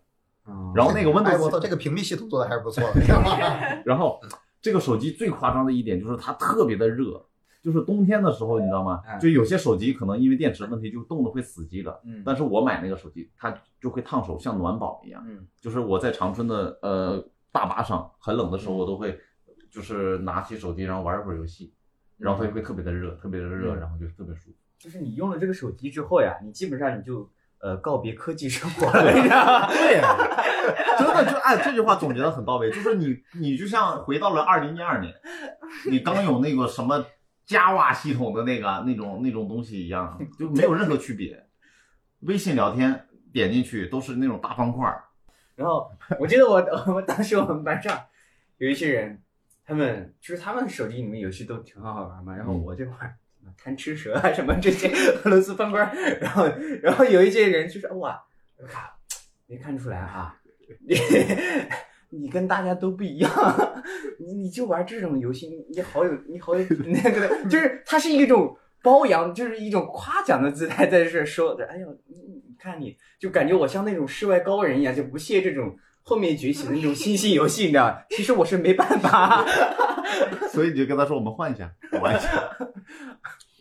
[0.74, 3.00] 然后那个哎，我 Windows 操，这个屏蔽系统做的还是不错的。
[3.84, 4.20] 然后
[4.60, 7.24] 这个手机最夸张的一点就是它特别的热，
[7.66, 9.18] 就是冬天的时候，你知道吗嗯？
[9.18, 12.00] 就有些手机可能因为电池问题就冻得会死机了。
[12.04, 15.20] 嗯但是我买那个手机，它就会烫手，像暖宝一样。
[15.26, 19.18] 嗯就是我在长春的呃大巴上，很冷的时候，我都会
[19.68, 21.74] 就是拿起手机，然后玩一会儿游戏，
[22.18, 24.56] 然后它就会特别的热，特别的热，嗯然后就特别舒服。
[24.78, 29.02] 就是你用了这个手机之后呀，你基本上你就呃告别科技生活了？
[29.72, 30.00] 对，
[30.98, 35.12] 真的就哎，这句话总结的很到位，就是你你就像回到了二零一二年，
[35.90, 37.04] 你刚有那个什么
[37.46, 41.46] Java 系统的那个那种那种东西一样， 就没有任何区别。
[42.20, 45.04] 微信聊天点进去都是那种大方块儿，
[45.54, 46.56] 然后我记得我
[46.92, 48.04] 我当时我们班上
[48.58, 49.22] 有一些人，
[49.64, 53.16] 他们就是他们手机里面游戏都挺好玩嘛，然后嗯我这块儿
[53.56, 54.88] 贪吃蛇啊什么这些
[55.24, 56.46] 俄罗斯方块儿，然后
[56.82, 58.20] 然后有一些人就说哇，
[58.58, 58.80] 我靠，
[59.46, 60.36] 没看出来啊，
[60.86, 60.96] 你
[62.10, 63.30] 你跟大家都不一样，
[64.18, 68.56] 你你就玩这种游戏，你你好有你好有 那个的，就是它是一种。
[68.82, 78.00] 褒扬就是一种夸奖的姿态，在这说的，哎呦，你你看你就感觉我像那种世外高人一样，就不屑这种后面崛起的那种新兴游戏，你知道？
[78.10, 79.44] 其实我是没办法。
[80.52, 81.68] 所以你就跟他说我们换一下
[82.00, 82.30] 玩一下。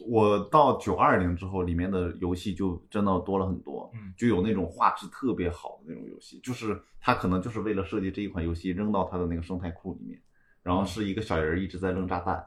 [0.05, 10.19] 我到九二零之后，里面的游戏就真的多了很多，嗯就有那种画质特别好的那种游戏，就是它可能就是为了设计这一款游戏扔到它的那个生态库里面，
[10.62, 12.45] 然后是一个小人儿一直在扔炸弹，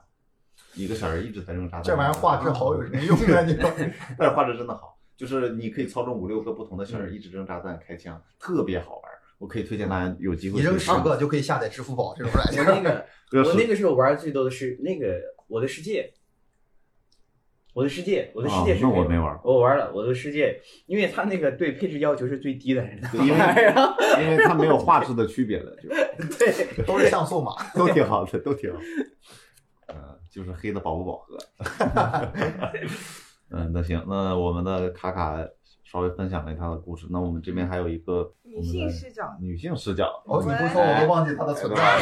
[0.74, 1.82] 一个小人一直在扔炸弹。
[1.84, 3.42] 这玩意儿画质好有什么用 啊？
[3.42, 3.70] 你 说
[4.18, 9.02] 但是画质真的好，就是你可以操纵五六个不同的小人一直扔炸弹开枪，特别好玩。
[9.38, 12.64] 我可以推荐大家有机会你扔十个就可以下载支付宝这种软我件。
[12.64, 13.06] 那个
[13.48, 16.12] 我那个时候玩的最多的是那个我的世界，
[17.78, 22.82] 我的世界，我的世界是我没玩我玩了我的世界，因为它那个对配置要求是最低的，
[23.14, 23.28] 因为
[24.20, 25.88] 因为它没有画质的区别了，就
[26.36, 27.52] 对 都是像素嘛。
[27.76, 28.80] 都挺好的，都挺好。
[29.94, 29.94] 嗯，
[30.28, 31.38] 就是黑的饱不饱和。
[33.52, 35.38] 嗯，那行，那我们的卡卡
[35.84, 42.00] 稍微分享了他的故事，那我们这边还有一个女性视角，女性视角，哦，你不说我都忘记他的存在了。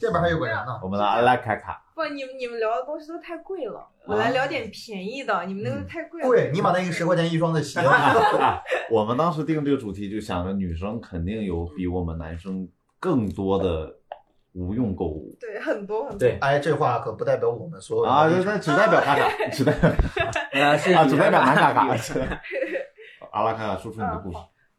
[0.00, 0.80] 这边还有个人呢。
[0.82, 1.80] 我们的阿拉卡卡。
[1.96, 6.28] 不，你们你们聊的东西都太贵了，我来聊点便宜的，你们那个太贵了。
[6.28, 8.60] 贵，你把那个十块钱一双的鞋，啊，
[8.92, 12.68] 我们当时定这个主题就想着女生肯定有比我们男生
[13.00, 13.90] 更多的
[14.52, 16.18] 无用购物对，很多很多。
[16.18, 19.88] 对哎，这话可不代表我们所有人啊，的立场这那只代表卡卡，只代表
[20.62, 21.94] 啊 是啊，只代表男卡 卡有。
[23.32, 24.36] 阿拉卡卡，说出你的故事。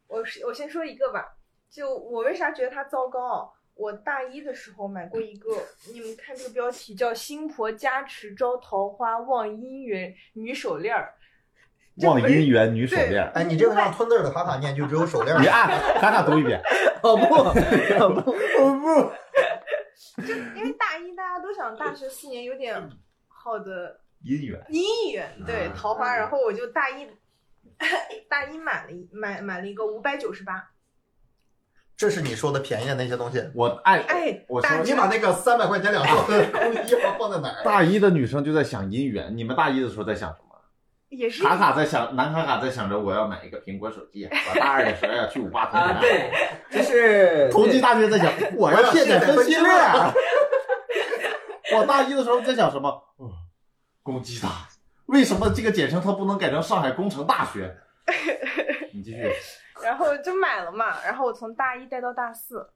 [0.08, 1.26] 我是我先说一个吧，
[1.68, 3.52] 就我为啥觉得它糟糕？
[3.78, 5.50] 我大一的时候买过一个，
[5.94, 11.14] 你们看这个标题叫“新婆加持招桃花望姻缘女手链儿
[12.04, 15.48] 望姻缘女手链，哎，你这个让吞字儿的卡卡念就只有手链儿你。
[15.48, 15.68] 按
[16.00, 16.62] 卡卡读一遍。
[17.04, 19.12] 哦不哦不哦不，”，
[20.58, 22.76] 因为大一大家都想大学四年有点
[23.28, 27.08] 好的姻缘，姻缘，对啊桃花，然后我就大一
[28.28, 30.72] 大一买了一买买了一个五百九十八，
[31.98, 33.44] 这是你说的便宜的那些东西。
[33.56, 37.64] 我爱哎，我说你把那个三百块钱两套的空衣服放在哪儿？
[37.64, 40.56] 大一的女生就在想姻缘，你们大一的时候在想什么？
[41.10, 46.02] 也是卡卡在想，男卡卡在想着我要买一个苹果手机，我大二的时候要去五八同啊城。
[46.02, 46.32] 对，
[46.70, 49.66] 就是 同济大学在想我要卸载分析链。
[51.76, 52.90] 我大一的时候在想什么？
[53.18, 53.32] 哦，
[54.04, 54.68] 工技大，
[55.08, 57.76] 为什么这个简称它不能改成上海工程大学？
[58.94, 59.32] 你继续。
[59.84, 62.68] 然后就买了嘛，然后我从大一带到大四，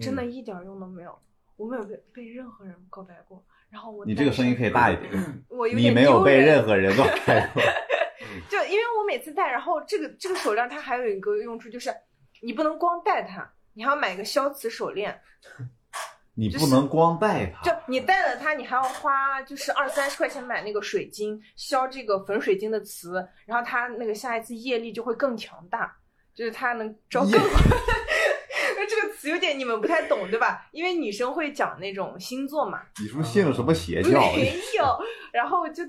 [0.00, 1.18] 真的嗯一点用都没有，
[1.56, 3.44] 我没有被被任何人告白过。
[3.70, 5.12] 然后我你这个声音可以大一点。
[5.48, 7.62] 我有点你没有被任何人告白过。
[8.48, 11.94] 就因为我每次戴，然后这个这个手链它还有一个用处就是，
[12.42, 15.20] 你不能光戴它，你还要买一个消磁手链。
[16.36, 17.62] 你不能光戴它。
[17.62, 25.96] 就你戴了它，你还要花就是二三十块钱买那个水晶，消这个粉水晶的磁，然后它那个下一次业力就会更强大，
[26.34, 27.32] 就是他能 招更。
[27.32, 30.66] 那 这个词有点你们不太懂对吧？
[30.72, 34.10] 因为女生会讲那种星座嘛，你是不是信了什么邪教？
[34.32, 34.98] 没有，
[35.32, 35.82] 然后就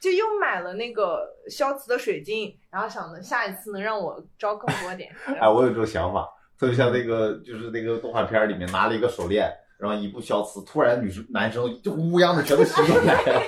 [0.00, 5.10] 就又买了那个消磁的水晶，然后想着下一次能让我招更多点。
[5.40, 13.42] 哎，我有这种想法，特别像那个，就是那个动画片里面拿了一个手链，然后一步消磁，突然女生男生就乌泱的全都吸过来了，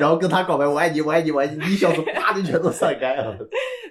[0.00, 3.36] 然后跟他告白，我爱你，我爱你，我爱你，一消磁，啪就全都散开了。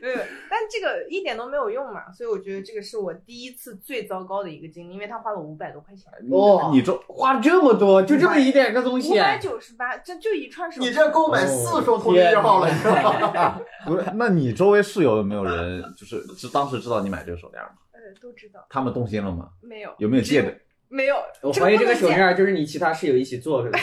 [0.01, 0.36] 没有，但
[0.69, 10.81] 这个一点都没有用嘛，所以我觉得这个是我第一次最糟糕的一个经历，因为他花了五百多块钱，哦你这花了这么多，就这么一点个东西五，百九十八，这就一串手。
[10.81, 13.61] 你这购买四双同一号了，你知道吗？
[13.85, 14.03] 不是？
[14.15, 17.69] 那你周围室友有没有人就是知当时知道你买这个手链吗？
[17.93, 19.49] 呃都知道他们动心了吗？
[19.61, 19.93] 没有？
[19.97, 20.55] 有没有借的？
[20.89, 23.69] 没有，我怀疑这个手链就是你其他室友一起做的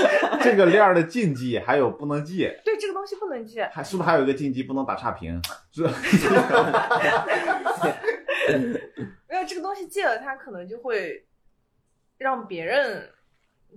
[0.42, 5.40] 这个链儿的禁忌还有不能借，对这个东西不能借，还是不是还有一个禁忌不能打差评？
[5.72, 5.82] 是
[9.28, 11.26] 没有这个东西借了，他可能就会
[12.18, 13.10] 让别人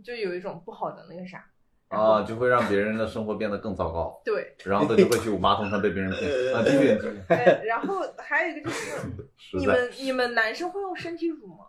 [0.04, 1.46] 就有一种不好的那个啥。
[1.90, 6.22] 啊，就会让别人的生活变得更糟糕，对，然后他就会去五八同城被别人骗
[6.54, 6.62] 啊！
[6.64, 9.58] 继续，继续对然后还有一个就是。
[9.58, 11.66] 你们你们男生会用身体乳吗？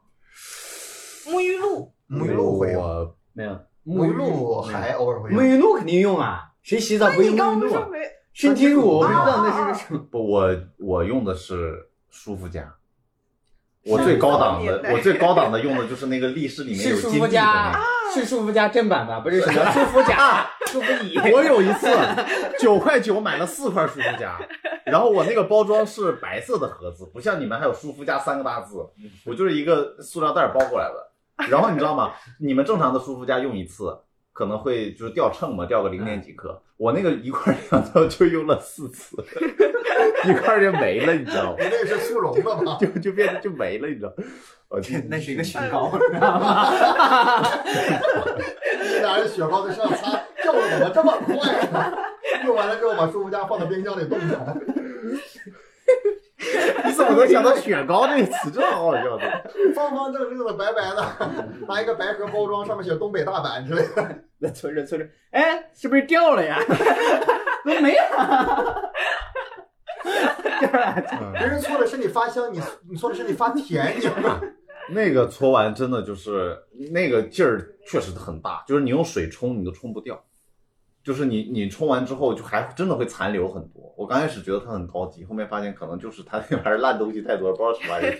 [1.30, 3.58] 沐浴露，沐浴露会用，我没有。
[3.86, 5.44] 沐浴露还偶尔会沐用。
[5.46, 7.86] 浴露肯定用啊，谁洗澡不用你刚沐浴露？
[8.32, 9.20] 身体乳我不知道。
[9.20, 9.98] 啊那是个什么。
[10.10, 12.74] 不，我我用的是舒肤佳，
[13.84, 17.78] 我最高档的我最高档的用的就是那个力士里面有是舒肤金币的佳那
[18.14, 19.20] 个。，是舒肤佳正版吧？
[19.20, 21.18] 不是 什么舒肤佳、舒肤乙。
[21.32, 21.88] 我有一次
[22.58, 24.38] 九块九买了四块舒肤佳，
[24.84, 28.76] 然后我那个包装是白色的盒子，不像你们还有舒肤佳三个大字，
[29.24, 31.09] 我就是一个塑料袋包过来的。
[31.48, 32.12] 然后你知道吗？
[32.40, 33.96] 你们正常的舒肤佳用一次
[34.32, 39.16] 可能会就是掉秤嘛，掉个零点几克，我那个一块两头就用了四次，
[40.24, 41.56] 一块就没了，你知道吗？
[41.58, 42.76] 你那是速溶的嘛？
[42.80, 44.12] 就就变得就没了，你知道？
[44.68, 46.70] 我天那是一个雪糕，你，知道吗？
[48.82, 50.12] 你拿着雪糕在身上擦，
[50.42, 51.34] 掉的怎么这么快
[51.72, 51.92] 呢？
[52.46, 54.56] 用完了之后把舒肤佳放到冰箱里冻着。
[56.86, 58.50] 你怎么能想到雪糕这个词？
[58.50, 59.44] 这好好笑的。
[59.74, 61.04] 方方正正的、白白的，
[61.68, 64.18] 拿一个白盒包装，上面写东北大板之类的。
[64.38, 66.58] 那搓着搓着，哎，是不是掉了呀？
[66.66, 68.90] 怎么没了？
[70.60, 70.94] 掉了。
[71.20, 72.60] 嗯别人搓的是你发香，你
[72.90, 74.40] 你搓的是你发甜，你知道吗？
[74.92, 76.58] 那个搓完真的就是
[76.90, 80.20] 那个劲儿确实很大，就是你用水冲你都冲不掉，
[81.02, 83.92] 就是你你冲完之后就还真的会残留很多。
[83.96, 88.10] 我刚开始觉得它很高级，后面发现可能就是它 那玩意儿烂东西太多了，不知道什么玩意儿。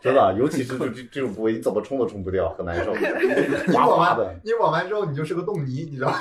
[0.00, 3.04] 真的，尤其是就这这种部位，你怎么冲都冲不掉，很难受， 你
[3.72, 4.34] 哗抹完的。
[4.44, 6.18] 你抹完之后，你就是个冻泥，你知道吗？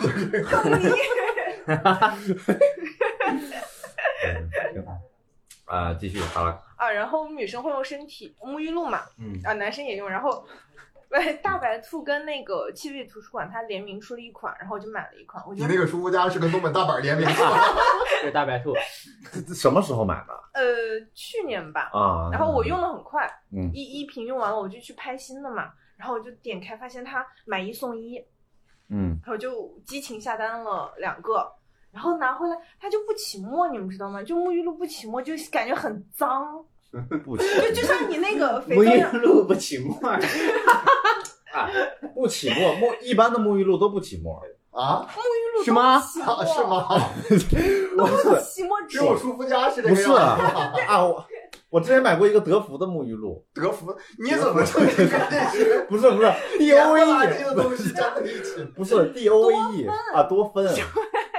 [5.65, 6.61] 啊，继续好了。
[6.77, 10.09] 啊，然后我们女生会用身体沐浴露嘛，嗯啊，男生也用。
[10.09, 10.45] 然后，
[11.11, 15.43] 哎，大白兔跟那个七味图书馆它联名出了一款，然后我就买了一款。
[15.47, 17.33] 我觉得你那个舒肤佳是跟东本大板联名的，
[18.21, 18.73] 对大白兔，
[19.31, 20.63] 这这什么时候买的呃
[21.13, 22.29] 去年吧，啊？
[22.31, 28.17] 然后我用的很快，嗯一一瓶用完了我就去拍新的嘛，然后我就点开发现它买一送一，
[28.89, 31.49] 嗯，然后就激情下单了两个，
[31.91, 34.21] 然后拿回来它就不起沫，你们知道吗？
[34.23, 36.63] 就沐浴露不起沫，就感觉很脏，
[37.25, 39.17] 不起就就像你那个 肥沐浴。
[39.19, 40.19] 露不起沫儿。
[41.53, 41.69] 啊，
[42.13, 44.41] 不起沫，沐一般的沐浴露都不起沫。
[44.71, 45.07] 啊？
[45.65, 46.63] 是吗啊，是？
[46.63, 46.87] 吗？
[47.97, 50.43] 都不是不起沫，只只有舒肤佳是这不是个样子
[50.87, 51.25] 啊我
[51.69, 54.79] 我之前买过一个德芙的沐浴露，德芙，你怎么就
[55.89, 58.63] 不是不是 D 甜 O E，的东西加在一起？
[58.75, 60.63] 不是 D O A E 啊，多芬，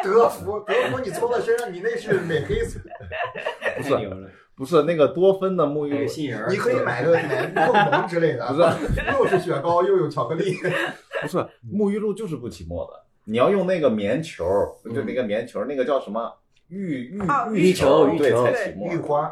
[0.02, 2.80] 德芙，德芙，你搓到身上，你那是美黑色。
[3.76, 4.28] 不太牛了，
[4.58, 6.50] 不是那个多芬的沐浴露，杏仁。
[6.50, 10.52] 你可以买个奶碰萌之类的，不是 又是雪糕又有巧克力。
[11.22, 11.38] 不是
[11.72, 14.44] 沐浴露就是不起沫的，你要用那个棉球，
[14.84, 16.36] 嗯就那个棉球，那个叫什么
[16.68, 18.96] 浴浴啊浴浴球对浴球才起沫浴。
[18.98, 19.26] 花，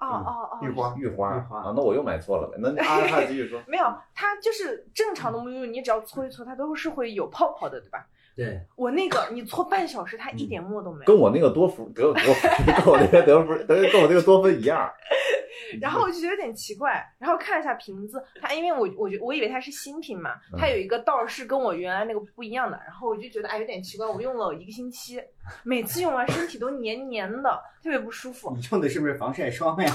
[0.00, 2.58] 哦哦哦，玉花，浴花浴花啊，那我又买错了呗。
[2.58, 3.84] 那阿哈继续说， 没有，
[4.14, 8.06] 它就是正常的沐浴露，你只要搓一搓，它都是会有泡泡的，对吧？
[8.34, 11.04] 对，我那个你搓半小时，它一点沫都没有。
[11.04, 14.90] 跟我那个多芙德多福，跟我那个德芙德跟我那个多芬一样。
[15.80, 25.18] 然后我就觉得有点奇怪，然后看了一下瓶子，它因为我我觉我以为它是新品嘛，它有一个道是跟我原来那个不一样的，然后我就觉得哎有点奇怪，我用了一个星期，
[25.62, 27.50] 每次用完身体都黏黏的，
[27.82, 28.52] 特别不舒服。
[28.54, 29.90] 你用的是不是防晒霜呀？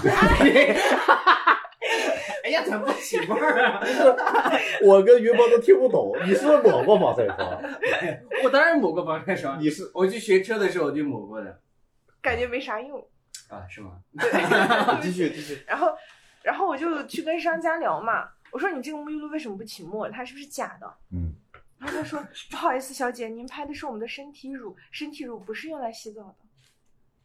[2.48, 3.82] 哎呀，怎么不起沫儿啊？
[4.82, 7.62] 我跟云波都听不懂，你是不是抹过防晒霜？
[8.42, 11.62] 我当然抹过防晒霜，你是我去学车的时候我就抹过的
[12.24, 13.06] 感觉没啥用，
[13.50, 14.00] 啊，是吗？
[14.18, 15.90] 对继续继续，然后
[16.42, 20.10] 然后我就去跟商家聊嘛，我说你这个沐浴露为什么不起沫？
[20.10, 20.90] 它是不是假的？
[21.12, 21.34] 嗯，
[21.80, 26.36] 然后他说不好意思，小姐，您拍的是我们的身体乳，身体乳不是用来洗澡的。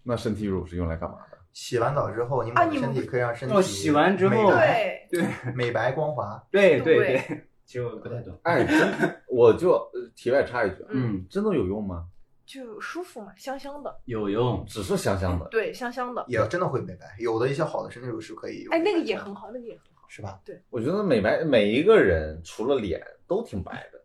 [0.02, 1.38] 那身体乳是用来干嘛的？
[1.52, 5.24] 洗完澡之后，你们抹身体可以让身体哦洗完之后对对，
[5.54, 6.42] 美白光滑。
[6.50, 8.38] 对对对对， 其实我不太懂。
[8.42, 8.90] 哎，真
[9.28, 12.06] 我就呃题外插一句啊，嗯，真的有用吗？
[12.44, 14.64] 就舒服嘛，香香的，有用。
[14.66, 15.46] 只是香香的。
[15.50, 16.24] 对，香香的。
[16.28, 18.74] 也真的会美白，有的一些好的身体乳是可以用。
[18.74, 20.06] 哎，那个也很好，那个也很好。
[20.08, 20.40] 是吧？
[20.44, 24.02] 对我觉得美白每一个人除了脸都挺白的，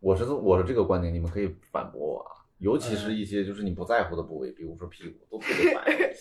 [0.00, 2.41] 我是这我是这个观点，你们可以反驳我啊。
[2.62, 6.14] 尤其是一些就是你不在乎的部位，比如说屁股，都特别白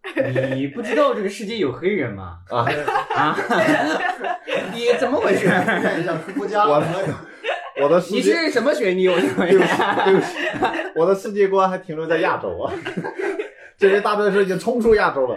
[0.54, 2.38] 你不知道这个世界有黑人吗？
[2.48, 2.64] 啊。
[3.14, 3.36] 啊？
[4.72, 5.46] 你怎么回事？
[5.48, 6.80] 看一下舒肤佳，我
[7.82, 9.08] 我的世你，是什么学历？
[9.08, 9.72] 我怎么对不起，
[10.04, 12.72] 对不起，我的世界观还停留在亚洲啊。
[13.76, 15.36] 这位大哥是已经冲出亚洲了。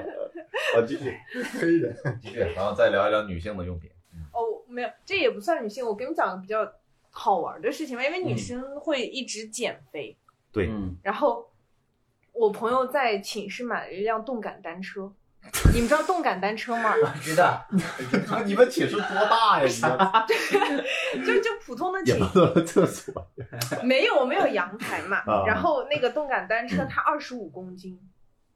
[0.75, 1.13] 我，继续，
[1.59, 1.95] 黑人。
[2.21, 3.89] 继续，然后再聊一聊女性的用品。
[4.31, 5.85] 哦，没有，这也不算女性。
[5.85, 6.71] 我给你们讲个比较
[7.09, 10.15] 好玩的事情吧，因为女嗯生会一直减肥。
[10.53, 11.51] 对嗯，然后
[12.31, 15.11] 我朋友在寝室买了一辆动感单车，
[15.73, 16.93] 你们知道动感单车吗？
[16.95, 17.65] 我 知道。
[18.45, 20.25] 你们寝室多大呀？
[21.15, 23.13] 你就就普通的寝也不能厕所。
[23.83, 25.43] 没有没有阳台嘛啊。
[25.45, 27.99] 然后那个动感单车嗯它二十五公斤，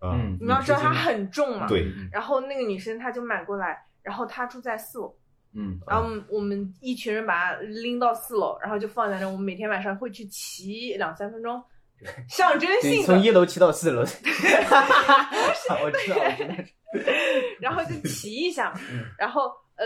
[0.01, 1.67] 嗯，你们要知道它很重嘛。。
[1.67, 5.15] 对，然后那个女生她就买过来，然后她住在四楼，
[5.53, 9.27] 嗯，然后我们一群人把它拎到四楼，然后就放在那。
[9.27, 11.61] 我们每天晚上会去骑两三分钟，
[12.29, 14.01] 象征，性的，从一楼骑到四楼。
[14.05, 14.07] 我
[15.53, 16.55] 知道，我知道。
[17.59, 18.79] 然后就骑一下嘛。
[19.17, 19.85] 然后呃，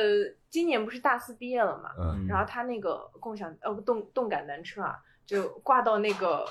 [0.49, 4.95] 今年不是大四毕业了嘛，嗯，然后他那个共享呃动动感单车啊，
[5.25, 6.45] 就挂到那个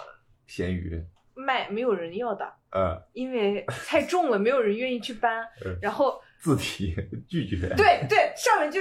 [0.47, 1.03] 闲鱼，
[1.35, 5.77] 卖，没有人要的，呃，因为太重了，没有人愿意去搬嗯。
[5.81, 6.95] 然后字体
[7.29, 7.69] 拒绝。
[7.77, 8.81] 对对，上面就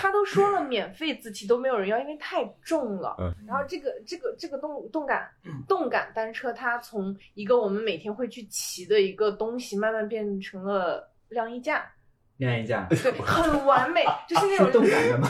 [0.00, 3.16] 他都说了免费自提都没有人要，因为太重了。
[3.18, 5.28] 嗯然后这个这个这个动动感
[5.66, 11.84] 动感单车，它从一个我们每天会去骑的一个东西，慢慢变成了晾衣架，
[12.36, 15.28] 晾衣架，对，很完美， 就是那种动感的嘛。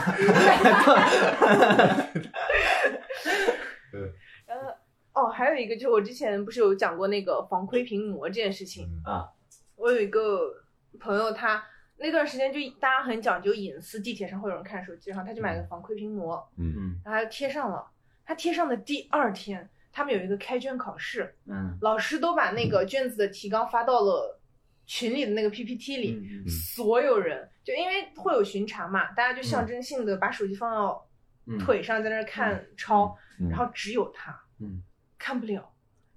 [4.45, 4.71] 然 后，
[5.15, 9.31] 哦，还有一个就是我之前不是有讲过那个防窥屏膜这件事情，嗯啊，
[9.77, 10.53] 我有一个
[11.01, 11.65] 朋友他。
[11.99, 16.73] 那段时间就大家很讲究隐私，地铁上会有人看手机，然后他就买了个防窥屏膜，嗯。
[16.77, 17.01] 嗯。
[17.05, 17.87] 然后贴上了。
[18.25, 24.39] 他贴上的第二天，他们有一个开卷考试，嗯老师都把那个卷子的提纲发到了
[24.87, 31.09] 群里的那个 PPT 里，嗯嗯所有人就因为会有巡查嘛，大家就象征性的把手机放到
[31.47, 34.83] 嗯，腿上，在那儿看抄，嗯然后只有他嗯。
[35.19, 35.67] 看不了，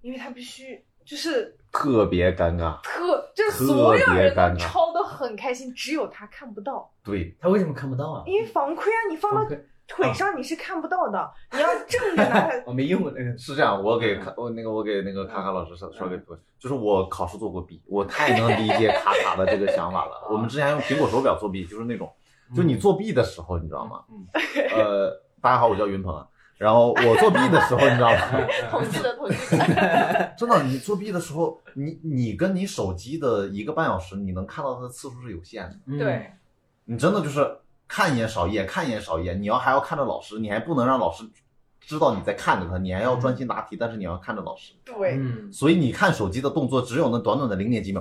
[0.02, 2.80] 因为他必须就是特别尴尬。
[2.82, 4.54] 特就是所有人别尴尬。
[4.54, 4.91] 都抄的
[5.22, 8.24] 很开心，只有他看不到，对，他为什么看不到啊？
[8.26, 9.56] 因为防窥啊，你放到
[9.88, 12.50] 腿上你是看不到的，你要正着拿。
[12.66, 16.18] 我没用过那个，是这样，我给卡我那个我给那个卡卡老师说说给
[16.60, 20.28] 就是我考试做过弊，我太能理解 卡卡的这个想法了。
[20.32, 22.10] 我们之前用苹果手表作弊，就是那种，
[22.56, 24.04] 就你作弊的时候，你知道吗？
[24.10, 24.26] 嗯
[24.76, 25.12] 呃，
[25.42, 26.28] 大家好，我叫云鹏啊。
[26.62, 28.18] 然后我作弊的时候，你知道吗？
[28.70, 35.76] 统计的统计的， 真的，你作弊的时候，你你跟你手机的一个半小时，你能看到它的次数是有限的。
[35.88, 36.32] 嗯对，
[36.86, 37.58] 你真的就是
[37.88, 39.42] 看一眼少一眼，看一眼少一眼。
[39.42, 41.24] 你要还要看着老师，你还不能让老师
[41.80, 44.74] 知道你在看着他，你还要专心答题，但是你要看着老师。
[44.86, 48.00] 对，嗯所以你看手机的动作只有那短短的零点几秒。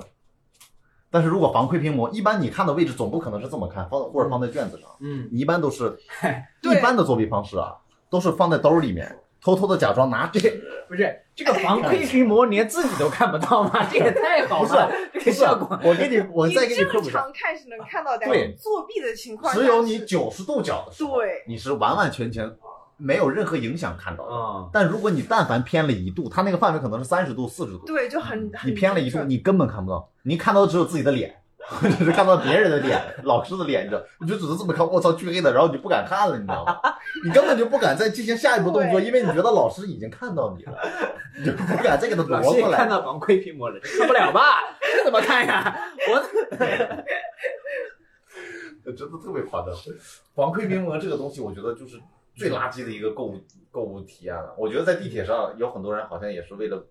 [1.08, 5.96] 但是如果防窥屏膜，一般你看的位置总不可能是这么看，放或者放在卷子上，嗯你一般都是
[6.62, 7.74] 一般的作弊方式啊，
[8.11, 10.26] 都是放在兜里面，偷偷的假装拿。
[10.34, 10.40] 这
[10.88, 13.86] 不是这个防窥屏膜连自己都看不到吗？
[13.90, 22.52] 这也太好不是了，这个效果，我给你，我再给你科正普一下，常看是能看到的，对作弊的情况只有你是九十度角的时候，对你是完完全全
[22.96, 24.34] 没有任何影响看到的。
[24.34, 31.39] 啊，但如果你但凡偏了一度，它那个范围可能是三十度、四十度，对，就很很你偏了一度，你根本看不到，你看到只有自己的脸，
[31.80, 36.80] 或者是看到别人的脸、老师的脸，你知道，你就只能这么看，我操，黢黑的，然后你就不敢看了，你知道吗？
[37.24, 40.76] 你根本就不敢再进行下一步动作，因为你觉得老师已经看到你了，
[41.38, 42.78] 你就不敢再给他挪过来。
[42.78, 44.40] 看到防窥屏幕了，看不了吧？
[44.82, 45.78] 这怎么看呀？
[46.10, 46.18] 我
[48.92, 49.72] 真的特别夸张。
[50.34, 51.96] 防窥屏膜这个东西，我觉得就是
[52.34, 53.40] 最垃圾的一个购物
[53.70, 54.52] 购物体验了。
[54.58, 56.84] 我觉得在地铁上有很多人好像也是为了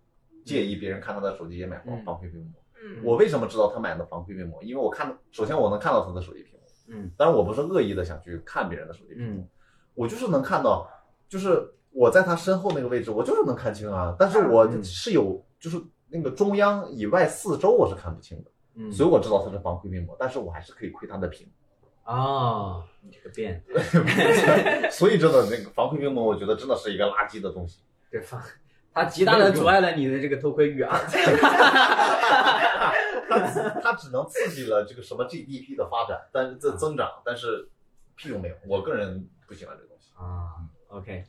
[0.45, 2.49] 介意别人看他的手机也买防嗯防窥屏膜。
[2.89, 4.61] 嗯，我为什么知道他买的防窥面膜？
[4.63, 9.47] 因为我看，首先我能看到他的手机屏幕，嗯，但是我不是恶意的想去看别人的手机屏幕，嗯
[9.93, 10.89] 我就是能看到，
[11.27, 14.15] 就是我在他身后那个位置，我就是能看清啊。
[14.17, 15.79] 但是我嗯是有，就是
[16.09, 21.47] 那个中央以外四周我是看不清的，嗯所以我知道它是防窥面膜，但是我还是可以窥他的屏。
[22.05, 23.61] 哦，你这个变，
[24.89, 27.81] 所以真的那个防窥面膜，我觉得真的是一个垃圾的东西。
[28.09, 28.41] 对防，
[28.91, 30.97] 它极大的阻碍了你的这个偷窥欲啊。
[33.29, 37.69] 它只它只能刺激了这个什么 GDP 的发展，但是这增长，但是
[38.15, 38.55] 屁用没有。
[38.67, 40.11] 我个人不喜欢这个东西。
[40.15, 41.23] 啊，OK，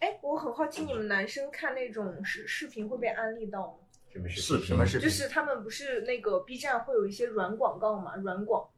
[0.00, 3.78] 哎，我很好奇，你们男生看那种视视频会被安利到吗？
[4.12, 5.08] 什么视频什么视频？
[5.08, 8.68] 就是他们不是那个 B 站会有一些软广告嘛，软广。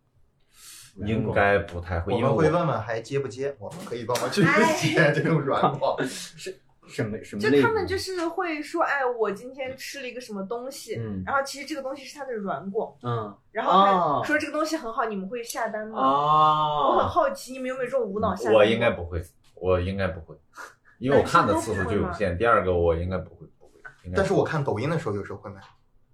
[0.96, 5.96] 应该不太会，我因为我们会问问还接不接，我们可以帮忙去哎接这种软广。
[6.91, 15.99] 什么什么就他们就是会说，哎，我今天吃了一个什么东西，嗯然后其实这个东西是它的软广，嗯然后说这个东西很好，你们会下单吗？
[15.99, 18.55] 我很哦，好奇，你们有没有这种无脑下单？
[18.55, 19.22] 我应该不会，
[19.55, 20.36] 我应该不会，
[20.99, 22.36] 因为我看的次数就有限。
[22.36, 23.72] 第二个，我应该不会，不会。
[24.05, 25.61] 应该但是我看抖音的时候，有时候会买，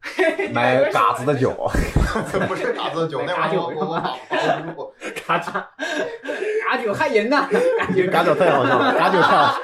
[0.53, 1.51] 买 嘎子的酒，
[2.47, 4.95] 不是嘎子的酒，那玩意儿我我我我我
[5.27, 7.49] 嘎子，嘎酒害人呐，
[7.79, 9.61] 嘎酒嘎酒太好笑了，嘎酒太好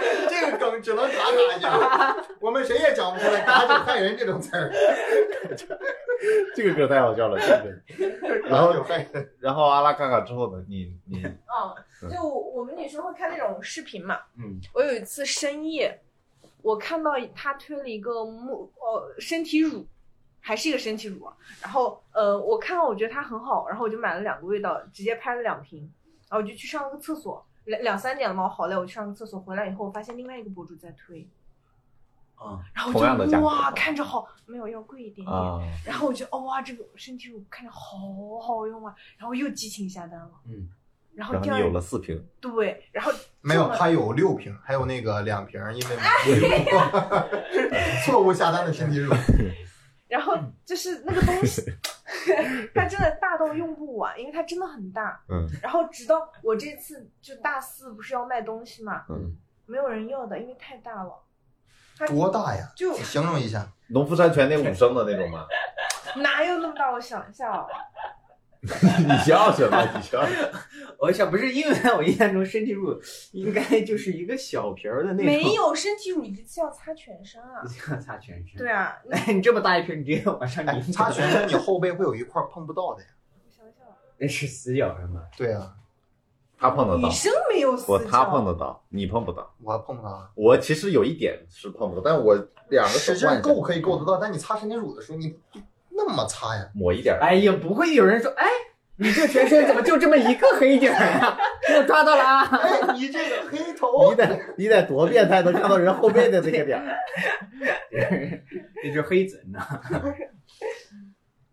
[0.83, 4.73] 只能卡卡一下，我们谁也讲不出来“打酒害人”这种词儿。
[6.55, 8.49] 这个歌太好笑了，这个。
[8.49, 14.19] 然后有害人，然后阿拉嘎嘎之后呢，你你嗯，就我们女生会看那种视频嘛。
[14.37, 15.99] 嗯，我有一次深夜，
[16.63, 19.87] 我看到他推了一个木呃身体乳，
[20.41, 21.35] 还是一个身体乳啊。
[21.61, 25.81] 然后呃，我看到我觉得它很好，然后我就买了两个味道，直接拍了两瓶，
[26.29, 27.45] 然后我就去上了个厕所。
[27.65, 31.29] 两两三点了嘛，我好累，我去上个厕所，回来以后我发现另外一个博主在推，
[32.35, 40.69] 啊，然后我就哇，看着好没有要贵一点点，啊，然后我就哦哇，这个身体乳看着好好用啊，然后又激情下单了，嗯，
[41.15, 45.97] 然后第二然后你有了四瓶，对，然后没有，中了它有六瓶，还有那个两瓶，因为
[48.05, 49.15] 错误 下单的身体乳。
[50.13, 51.63] 然后就是那个东西，
[52.75, 55.19] 它真的大到用不完，因为它真的很大。
[55.31, 59.35] 嗯然后直到我这次就大四不是要卖东西嘛，嗯，
[59.65, 61.19] 没有人要的，因为太大了。
[61.99, 62.69] 它多大呀？
[62.77, 63.67] 就形容一下。
[63.89, 65.47] 农夫山泉那五升的那种吗？
[66.23, 66.91] 哪有那么大？
[66.93, 67.67] 我想一下啊，
[69.09, 69.85] 你笑什么？
[69.97, 70.25] 你笑？
[70.99, 72.97] 我想不是，因为在我印象中身体乳
[73.33, 77.65] 应该就是一个小瓶儿的那种，没有身体乳一次要擦全身啊。
[77.91, 78.57] 要擦全身。
[78.57, 83.09] 对啊，那哎，你这么大一瓶，你直接往上哎，擦全身，你后背会有一块碰不到的呀。
[83.35, 83.85] 我想想，
[84.17, 85.23] 那是死角是吗？
[85.37, 85.75] 对啊，
[86.57, 87.93] 他碰得到，女生没有死角。
[87.95, 87.99] 我。
[87.99, 89.53] 他碰得到，你碰不到。
[89.61, 90.31] 我碰不到啊。
[90.37, 92.37] 我其实有一点是碰不到，但我
[92.69, 95.37] 两个手腕够可以够得到，但你擦身体乳的时候，你
[96.07, 96.69] 那么擦呀？
[96.75, 97.21] 抹一点儿。
[97.21, 98.47] 哎呀，不会有人说，哎，
[98.97, 101.37] 你这全身怎么就这么一个黑点儿呀？
[101.67, 102.45] 给我抓到了啊！
[102.57, 106.97] 哎，你这个黑头 你，得你得多变态，能看到人后背的这个点儿。
[108.83, 109.65] 这就是黑子，你知道
[110.01, 110.15] 吗？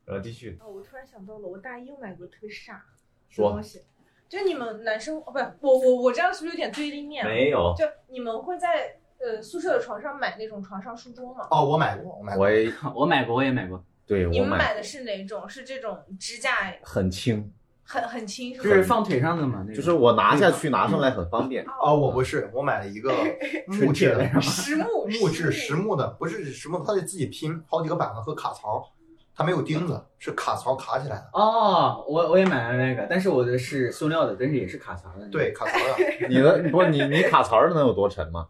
[0.06, 2.82] 呃，继续哦，我突然想到了，我大一又买过特别傻的
[3.30, 3.80] 说东，西，
[4.28, 7.24] 就你们男生哦，不是我我我这样是不是有点对立面？
[7.24, 11.47] 啊没有，就你们会在呃宿舍的床上买那种床上书桌吗？
[11.52, 12.45] 哦，我买过，我买过。
[12.45, 15.47] 我也 我买过，我也买过，对我买你们买的是哪种？
[15.47, 17.51] 是这种支架很轻，
[17.84, 18.64] 很很轻，是吧？
[18.64, 21.64] 就是放腿上的嘛，就是我拿下去拿上来很方便。
[21.80, 23.14] 哦，我不是，我买了一个
[23.70, 24.41] 木质的？
[24.41, 28.91] 实木木质实木的，不是实木，它得自己拼好几个板子和卡槽，
[29.36, 31.30] 它没有钉子，是卡槽卡起来的。
[31.34, 35.28] 哦，我我也买了那个，但是我的是塑料的，但是也是卡槽的。
[35.30, 35.93] 对，，卡槽的，
[36.28, 38.47] 你的不是你你卡槽的能有多沉吗？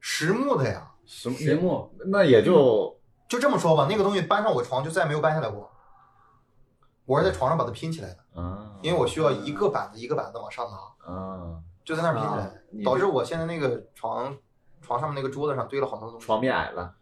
[0.00, 0.88] 实木的呀。
[1.04, 1.90] 实实木。
[2.06, 2.96] 那也就
[3.32, 5.70] 就这么说吧，那个东西搬上我床就再也没有搬下来过。
[7.06, 10.76] 我是在床上把它拼起来的，嗯，因为我需要一个板子一个板子往上拿，
[11.08, 12.52] 嗯，就在那儿拼起来
[12.84, 14.36] 导致我现在那个床
[14.82, 16.26] 床上面那个桌子上堆了好多东西。
[16.26, 16.94] 床变矮了。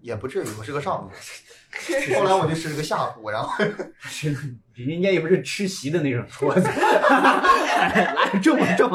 [0.00, 1.10] 也不至于，我是个上铺。
[2.18, 3.50] 后来我就是个下铺，然后，
[4.74, 8.88] 人家也不是吃席的那种桌子， 来这么重，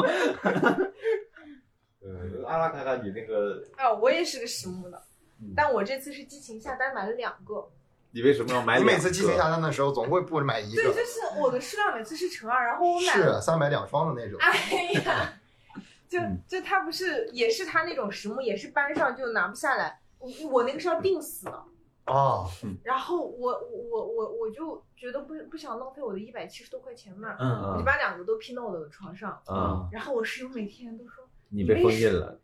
[2.00, 5.13] 呃，阿拉卡卡你那个，啊，我也是个实木的嗯，
[5.56, 7.70] 但我这次是激情下单买了两个。
[8.12, 8.84] 你为什么要买你？
[8.84, 14.38] 每次激情下单的时候，总会不买一个对，就是我的数量每次是乘二，然后我买了是三百两双的那种。
[14.40, 15.32] 哎呀，
[16.08, 20.00] 就嗯就他不是也是他那种实木，也是搬上就拿不下来。
[20.20, 21.64] 我我那个是要定死的，
[22.04, 22.46] 啊，
[22.84, 29.42] 然后我我我我就觉得不不想浪费我的一百七十多块钱嘛，嗯我就嗯把两个都拼到我的床上。
[29.46, 32.38] 啊，然后我室友每天都说，你被封印了。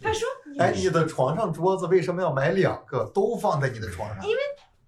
[0.00, 4.24] 他说你 哎，你的床上桌子为什么要买两个，都放在你的床上？
[4.26, 4.40] 因为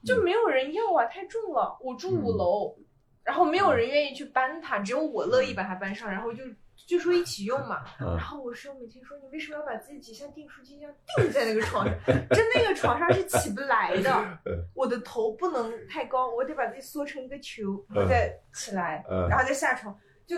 [0.04, 1.76] 就没有人要啊，太重了。
[1.80, 2.76] 我住五楼，
[3.22, 6.44] 然后没有人愿意去搬它，只有我乐意把它搬上，然后就
[6.86, 7.82] 就说一起用嘛。
[8.00, 11.94] 嗯然后我室友每天说，你为什么要把自己像订书机一样钉在那个床上？
[12.30, 14.10] 真那个床上是起不来的
[14.44, 20.36] 嗯， 我的头不能太高，我得把自己缩成一个球，嗯再起来，嗯然后再下床，就，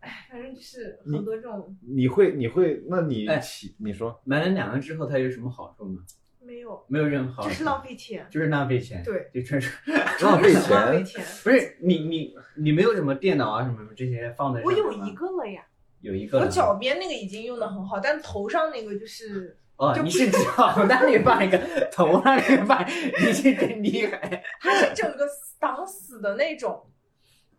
[0.00, 6.02] 哎，反正就是很多这种你会你会，那你哎起你说买了两个之后，它有什么好处吗？
[6.40, 8.26] 没有，没有任何好处，就是浪费钱。
[8.30, 9.76] 就是浪费钱，对，就纯纯
[10.22, 11.22] 浪费钱，浪费钱。
[11.42, 15.62] 不是你你你没有什么电脑啊什么什么这些放在我有一个了呀，
[16.00, 21.58] 有一个了我脚边那个已经用的很好，但头上那个就是哦，你是脚那里放一个，
[21.92, 24.42] 头那里放，你是真厉害。
[24.60, 25.26] 它是整个
[25.58, 26.84] 挡死的那种。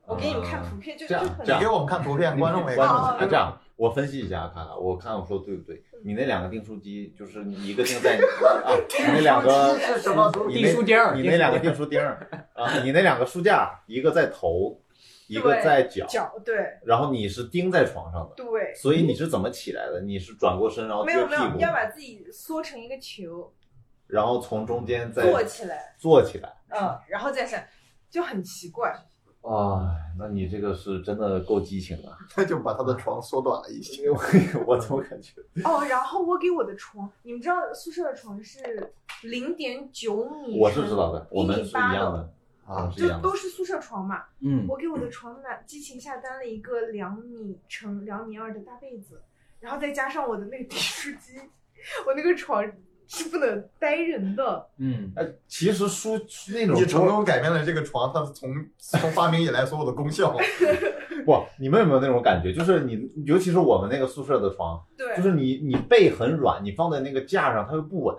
[0.10, 3.28] 我给你们看图片，就这样这样你给我们看图片，观众没观众哦看。
[3.28, 5.84] 啊这样，我分析一下，看看我看我说对不对？
[6.04, 8.18] 你那两个订书机，就是你一个钉在
[8.66, 10.32] 啊，你那两个是什么？
[10.34, 14.82] 书钉儿你那两个订书钉儿啊， 你那两个书架，一个在头，
[15.28, 16.56] 一个在脚，脚，对
[16.86, 20.02] 然后你是钉在床上的，对，所以你是怎么起来的？
[20.02, 23.54] 你是转过身，然后没有没有，撅屁股，要把自己缩成一个球，
[24.08, 26.52] 然后从中间再坐起来，坐起来。
[26.70, 27.62] 嗯，然后再上，
[28.10, 28.96] 就很奇怪。
[29.42, 34.04] 啊，那你这个是真的够激情了， 他就把他的床缩短了一些。
[34.04, 34.18] 因为
[34.68, 35.42] 我怎么感觉？
[35.64, 42.34] 哦，然后我给我的床，你们知道宿舍的床是零点九米，我是知道的，我们一是米八的，一样的，
[42.68, 43.20] 啊就。
[43.22, 44.24] 都是宿舍床嘛。
[44.42, 49.22] 嗯，我给我的床呢激情下单了一个两米乘两米二的大被子，
[49.62, 51.40] 然后再加上我的那个 订书机，
[52.06, 52.62] 我那个床
[53.10, 54.68] 是不能呆人的。
[54.78, 56.12] 嗯，哎，其实书
[56.54, 60.38] 那种你成功改变了这个床，它从 从发明以来所有的功效。
[61.26, 62.54] 不，你们有没有那种感觉？
[62.54, 68.16] 就是你，尤其是我们那个宿舍的床，对，就是你你背很软，你放在那个架上它又不稳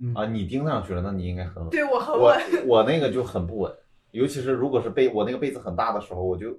[0.00, 0.26] 嗯啊。
[0.26, 1.68] 你钉上去了，那你应该很稳。
[1.68, 2.66] 对我很我稳。
[2.66, 3.70] 我那个就很不稳，
[4.12, 6.58] 尤其是如果是被我那个被子很大的时候，我就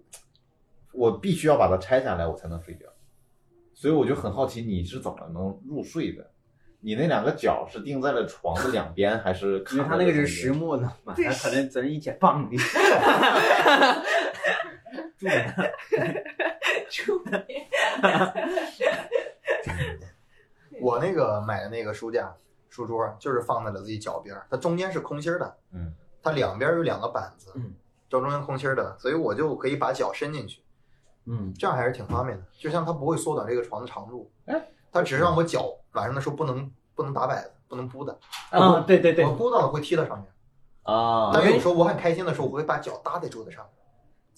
[0.94, 2.86] 我必须要把它拆下来，我才能睡觉。
[3.74, 6.32] 所以我就很好奇你是怎么能入睡的？
[6.86, 9.58] 你那两个脚是钉在了床的两边，还是？
[9.72, 12.56] 因为它那个是实木的嘛，它可能咱一解放你。
[15.18, 15.56] 住的，
[16.92, 17.44] 出门。
[20.80, 22.32] 我那个买的那个书架、
[22.70, 27.74] 书桌，就是放在了自己脚边儿，它中间是空心儿的，嗯，它两边有两个板子，嗯，
[28.08, 30.62] 正中间空心儿的，所以我就可以把脚伸进去，
[31.26, 32.44] 嗯，这样还是挺方便的。
[32.60, 34.62] 就像它不会缩短这个床的长度，哎，
[34.96, 38.18] 它只是让我脚晚上的时候不能不能打摆子，不能扑的，
[38.50, 40.26] 啊，对对对我，扑到了会踢到上面。
[40.84, 43.66] 啊，但有时候我很开心的时候，我会把脚搭在桌子上。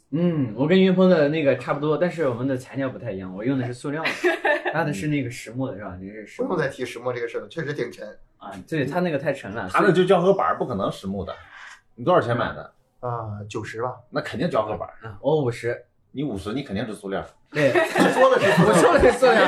[0.10, 4.10] 嗯，我跟云峰的那个差不多，但是我们的材料不太一样，我用的是塑料的，
[4.74, 5.96] 他的是那个实木的，是吧？
[6.02, 11.36] 你是实木不用再提石墨这个事了，确实挺沉啊，对他那个太沉了，他那就胶合板，不可能实木的。
[11.94, 12.74] 你多少钱买的？
[13.02, 13.94] 啊，九十吧。
[14.10, 14.90] 那肯定胶合板。
[15.04, 17.24] 啊，我五十，你五十，你肯定是塑料。
[17.52, 19.48] 对，说的是我说的是塑料，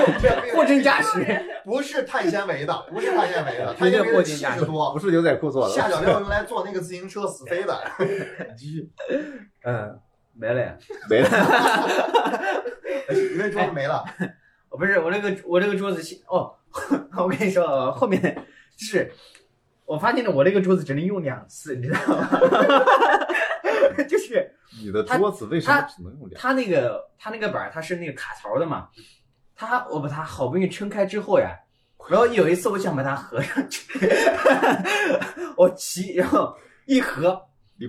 [0.56, 1.26] 货真价实。
[1.66, 5.74] 不是碳纤维的，不是碳纤维的，碳纤维的七货真价多不，是牛仔裤做的。
[5.74, 7.78] 下脚料用来做那个自行车死飞的。
[8.58, 8.90] 继 续
[9.64, 10.00] 嗯，
[10.34, 10.78] 没了呀。
[11.10, 11.30] 没了。
[13.10, 14.04] 你那桌子没了，
[14.70, 16.54] 我不是我那个我这个桌子哦，
[17.18, 18.46] 我跟你说，后面
[18.78, 19.12] 是
[19.86, 22.30] 我发现了，我那个桌子只能用两次，你知道吗？
[24.08, 24.54] 就是
[24.84, 26.40] 你的桌子为什么只能用两？
[26.40, 28.90] 它那个它那个板儿它是那个卡槽的嘛，
[29.56, 31.52] 它我把它好不容易撑开之后呀，
[32.10, 34.00] 然后有一次我想把它合上去，
[35.58, 36.56] 我骑然后
[36.86, 37.42] 一合，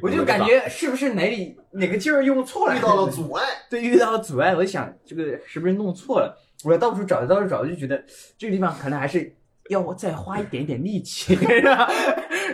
[0.02, 3.44] 我就感觉是不是哪里哪个劲儿用错了，遇到了 阻碍。
[3.68, 6.36] 对，遇到了阻碍，我就想这个是不是弄错了？
[6.64, 8.04] 我到处找，到处找，就觉得
[8.36, 9.34] 这个地方可能还是
[9.70, 11.92] 要我再花一点点力气， 然后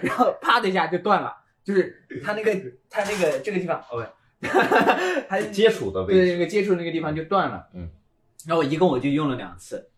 [0.03, 1.35] 然后啪的一下就断了，
[1.67, 2.55] 就是它那个
[2.89, 4.07] 它那个这个地方，哦
[4.39, 4.47] 不，
[5.29, 7.91] 它接触的位对那个接触那个地方就断了，嗯，
[8.47, 9.91] 然后我一共我就用了两次，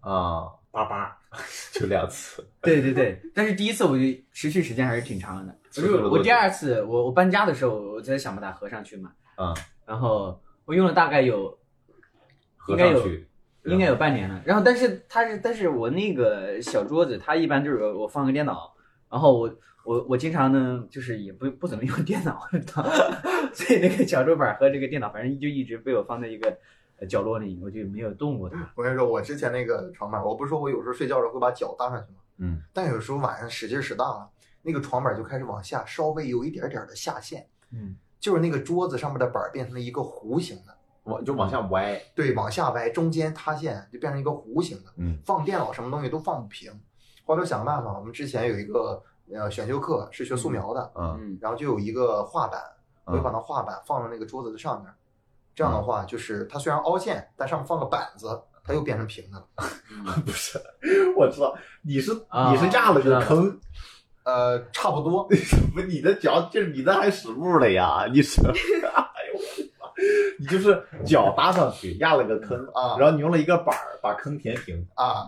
[0.00, 1.18] 啊，八八。
[1.70, 2.48] 就两次。
[2.62, 6.08] 对对对，但是第一次我就持续时间还是挺长的，持续了多久？
[6.08, 9.52] 我我第二次我我搬家的时候，我在想把它合上去嘛，啊，
[9.84, 11.58] 然后我用了大概有
[12.68, 13.06] 应该有。
[13.64, 14.40] 应该有半年了。
[14.46, 18.72] 然后，但是它是，但是我那个小桌子，它一般就是我放个电脑，
[19.10, 19.52] 然后我
[19.86, 22.46] 我我经常呢，就是也不不怎么用 电脑，
[23.54, 26.58] 所以那个小桌板和这个电脑，反正就一直被我放在一个
[26.98, 28.70] 呃角落里，我就没有动过它。
[28.74, 32.18] 我跟你说，我之前那个床板，我不是说我有时候睡觉的时候会把脚搭上去吗？
[32.38, 34.28] 嗯，但有时候晚上使劲使大了，
[34.62, 41.98] 那个床板就开始往下，稍微有一点点的下陷，嗯，就是那个桌子上面的板儿变成了一个弧形的，往就往下歪。
[42.14, 44.92] 对，往下歪，中间塌陷，就变成一个弧形的。
[44.96, 46.72] 嗯，放电脑什么东西都放不平。
[47.24, 49.02] 后来想办法，我们之前有一个
[49.34, 52.60] 呃选修课是学素描的，嗯嗯然后就有一个画板，
[53.04, 54.92] 我就把嗯，那画板放到那个桌子的上面。
[55.54, 58.28] 这样的话，就是它虽然凹陷，但上面放个板子，
[58.62, 59.46] 它又变成平的了。
[60.26, 60.60] 不是，
[61.16, 63.58] 我知道你是啊你是压了个坑，
[64.24, 65.24] 呃，差不多。
[65.74, 68.06] 不，你的脚就是你那还实木了呀？
[68.12, 69.86] 你是， 哎呦我的妈！
[70.38, 75.24] 你就是脚搭上去压了个坑啊然后你用了一个板儿把坑填平，啊，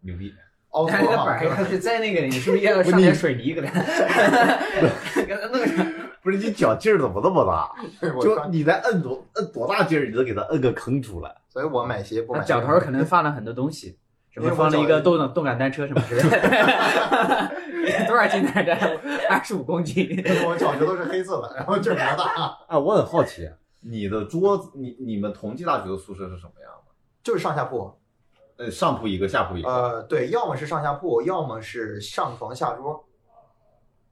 [0.00, 0.32] 牛逼！
[0.72, 1.64] 凹它那个凸板儿要嘛。
[1.68, 3.70] 是在那个，你是不是要上点水泥给它
[5.26, 5.86] 给它弄上？
[6.22, 7.72] 不是你脚劲儿怎么那么大？
[8.20, 11.34] 就你再摁多摁多大劲儿，你都给它摁个坑出来。
[11.48, 13.98] 所以我买鞋不买脚头儿可能放了很多东西，
[14.30, 17.50] 什么放了一个脚动动感单车什么之类的，
[18.06, 18.74] 多少斤来着？
[19.28, 20.08] 二十五公斤。
[20.46, 23.50] 我脚趾头是黑色的，然后劲儿比较大， 啊，我很好奇，
[23.80, 26.92] 你的桌子，你你们同济大学的宿舍是什么样的？
[27.24, 27.92] 就是上下铺。
[28.62, 33.04] 呃，上铺一个，下铺一个，呃，对，要么是上下铺，要么是上床下桌。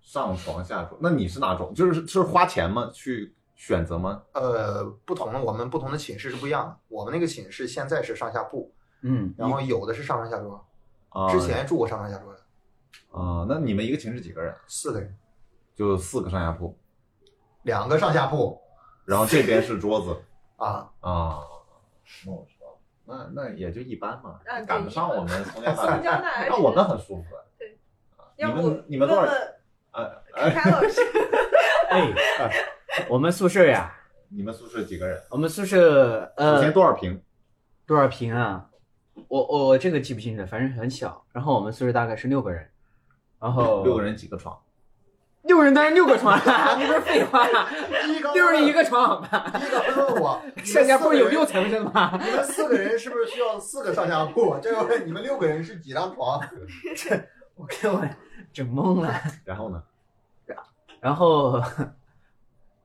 [0.00, 0.98] 上床下桌。
[1.00, 1.72] 那你是哪种？
[1.72, 2.90] 就是是花钱吗？
[2.92, 4.20] 去选择吗？
[4.34, 6.76] 呃，不同的我们不同的寝室是不一样的。
[6.88, 10.66] 我们那个寝室现在是上下铺，嗯，然后有的是上床下桌。
[11.10, 12.40] 啊，之前住过上床下桌的，
[13.16, 14.52] 啊，那你们一个寝室几个人？
[14.66, 15.16] 四个人，
[15.76, 16.76] 就四个上下铺，
[17.62, 18.60] 两个上下铺
[19.04, 20.16] 然后这边是桌子
[20.56, 20.90] 啊。
[21.00, 21.38] 啊。
[22.26, 22.49] 那我知道了，
[23.10, 26.02] 那那也就一般嘛啊，赶不上我们松江大松学。
[26.02, 27.24] 江大学，那我们很舒服。
[27.58, 27.76] 对
[28.16, 29.32] 啊，你们你们多少？
[29.92, 31.00] 呃，凯 哎，凯老师，
[31.90, 32.12] 哎，
[33.08, 33.92] 我们宿舍呀，
[34.28, 35.20] 你们宿舍几个人？
[35.30, 37.20] 我们宿舍首先呃多少平？
[37.86, 38.70] 多少平啊？
[39.28, 41.26] 我我我这个记不清了，反正很小。
[41.32, 42.70] 然后我们宿舍大概是六个人，
[43.40, 44.56] 然后六个人几个床？
[45.42, 47.48] 六人当然六个床啊，你 不是废话？
[48.34, 49.50] 六人一个床好吧？
[49.58, 52.18] 第一个会问我， 上下铺有六层，层是吗？
[52.22, 54.58] 你们四个人是不是需要四个上下铺？
[54.62, 56.40] 这个问你们六个人是几张床？
[56.94, 57.16] 这
[57.56, 58.06] 我给我
[58.52, 59.14] 整懵了。
[59.44, 59.82] 然后呢？
[61.00, 61.62] 然后，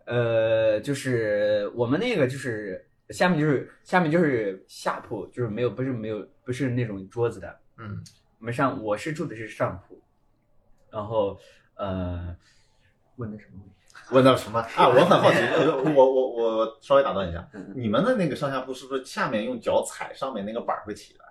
[0.05, 8.01] 呃，就是我们那个就是下面就是下面就是下铺，就是没有不是没有不是那种桌子的，嗯，
[8.39, 10.01] 我们上我是住的是上铺，
[10.89, 11.37] 然后
[11.75, 12.35] 呃，
[13.17, 13.71] 问的什么问题？
[14.11, 14.87] 问到什么啊？
[14.87, 21.25] 我很好奇，呃我我我稍微打断一下，你们的那个上下铺是不是下面用脚踩，上面那个板儿会起来？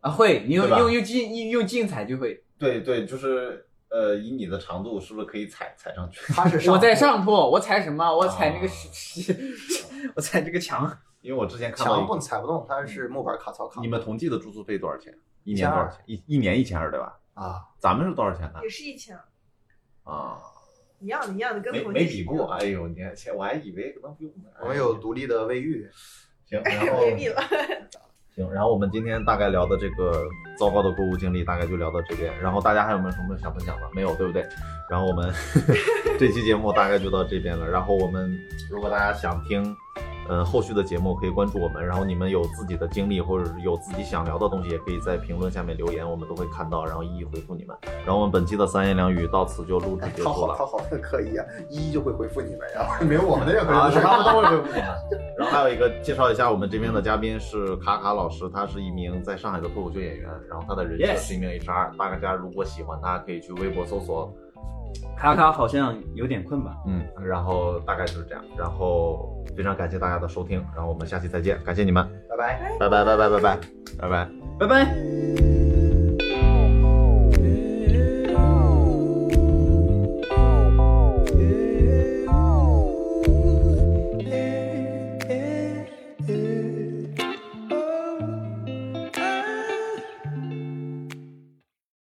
[0.00, 2.42] 啊，会，你用用用劲用用竞彩就会。
[2.58, 6.32] 对对，就是呃，以你的长度，是不是可以踩踩上去？
[6.32, 8.04] 他是我在上铺，我踩什么？
[8.14, 10.90] 我踩那个啊是是， 我踩这个墙。
[11.20, 13.80] 因为我之前看到墙一不踩不动，它是木板卡槽卡。
[13.80, 15.16] 你们同济的住宿费多少钱？
[15.44, 16.00] 一年多少钱？
[16.06, 17.18] 一一年一千二对吧？
[17.34, 18.60] 啊，咱们是多少钱呢？
[18.62, 19.16] 也是一千，
[20.04, 20.38] 啊，
[21.00, 22.46] 一样的，一样的，跟没没比过。
[22.52, 25.88] 哎呦，你看，前我还以为可能比我们我们有独立的卫浴，
[26.46, 27.88] 行，然后了。
[28.34, 30.26] 行，然后我们今天大概聊的这个
[30.58, 32.36] 糟糕的购物经历，大概就聊到这边。
[32.40, 33.88] 然后大家还有没有什么想分享的？
[33.94, 34.44] 没有，对不对？
[34.90, 35.32] 然后我们
[36.18, 37.68] 这期节目大概就到这边了。
[37.68, 38.36] 然后我们
[38.68, 39.62] 如果大家想听，
[40.28, 41.84] 呃，后续的节目可以关注我们。
[41.84, 47.76] 然后你们有自己的经历或者是有自己想聊的东西，也可以在评论下面留言，我们都会看到，然后一一回复你们。
[48.04, 50.54] 然后我们本期的三言两语到此就录制哎，结束了。
[50.58, 54.88] 他好他好可以啊，一一就会回复你们呀，没有我们的任何啊，人是他们都会回复你们。
[55.38, 61.96] 然后还有一个介绍一下，我们这边的嘉宾是卡卡老师，他是一名在上海的脱口秀演员，然后他的人设是一名 HR。
[61.96, 64.32] 大家如果喜欢他，可以去微博搜索，
[65.16, 73.58] 卡卡好像有点困吧，嗯，然后大概就是这样，然后非常感谢大家的收听，然后我们下期再见，感谢你们，拜拜，拜拜，拜拜，拜拜，
[73.98, 75.73] 拜拜，拜拜。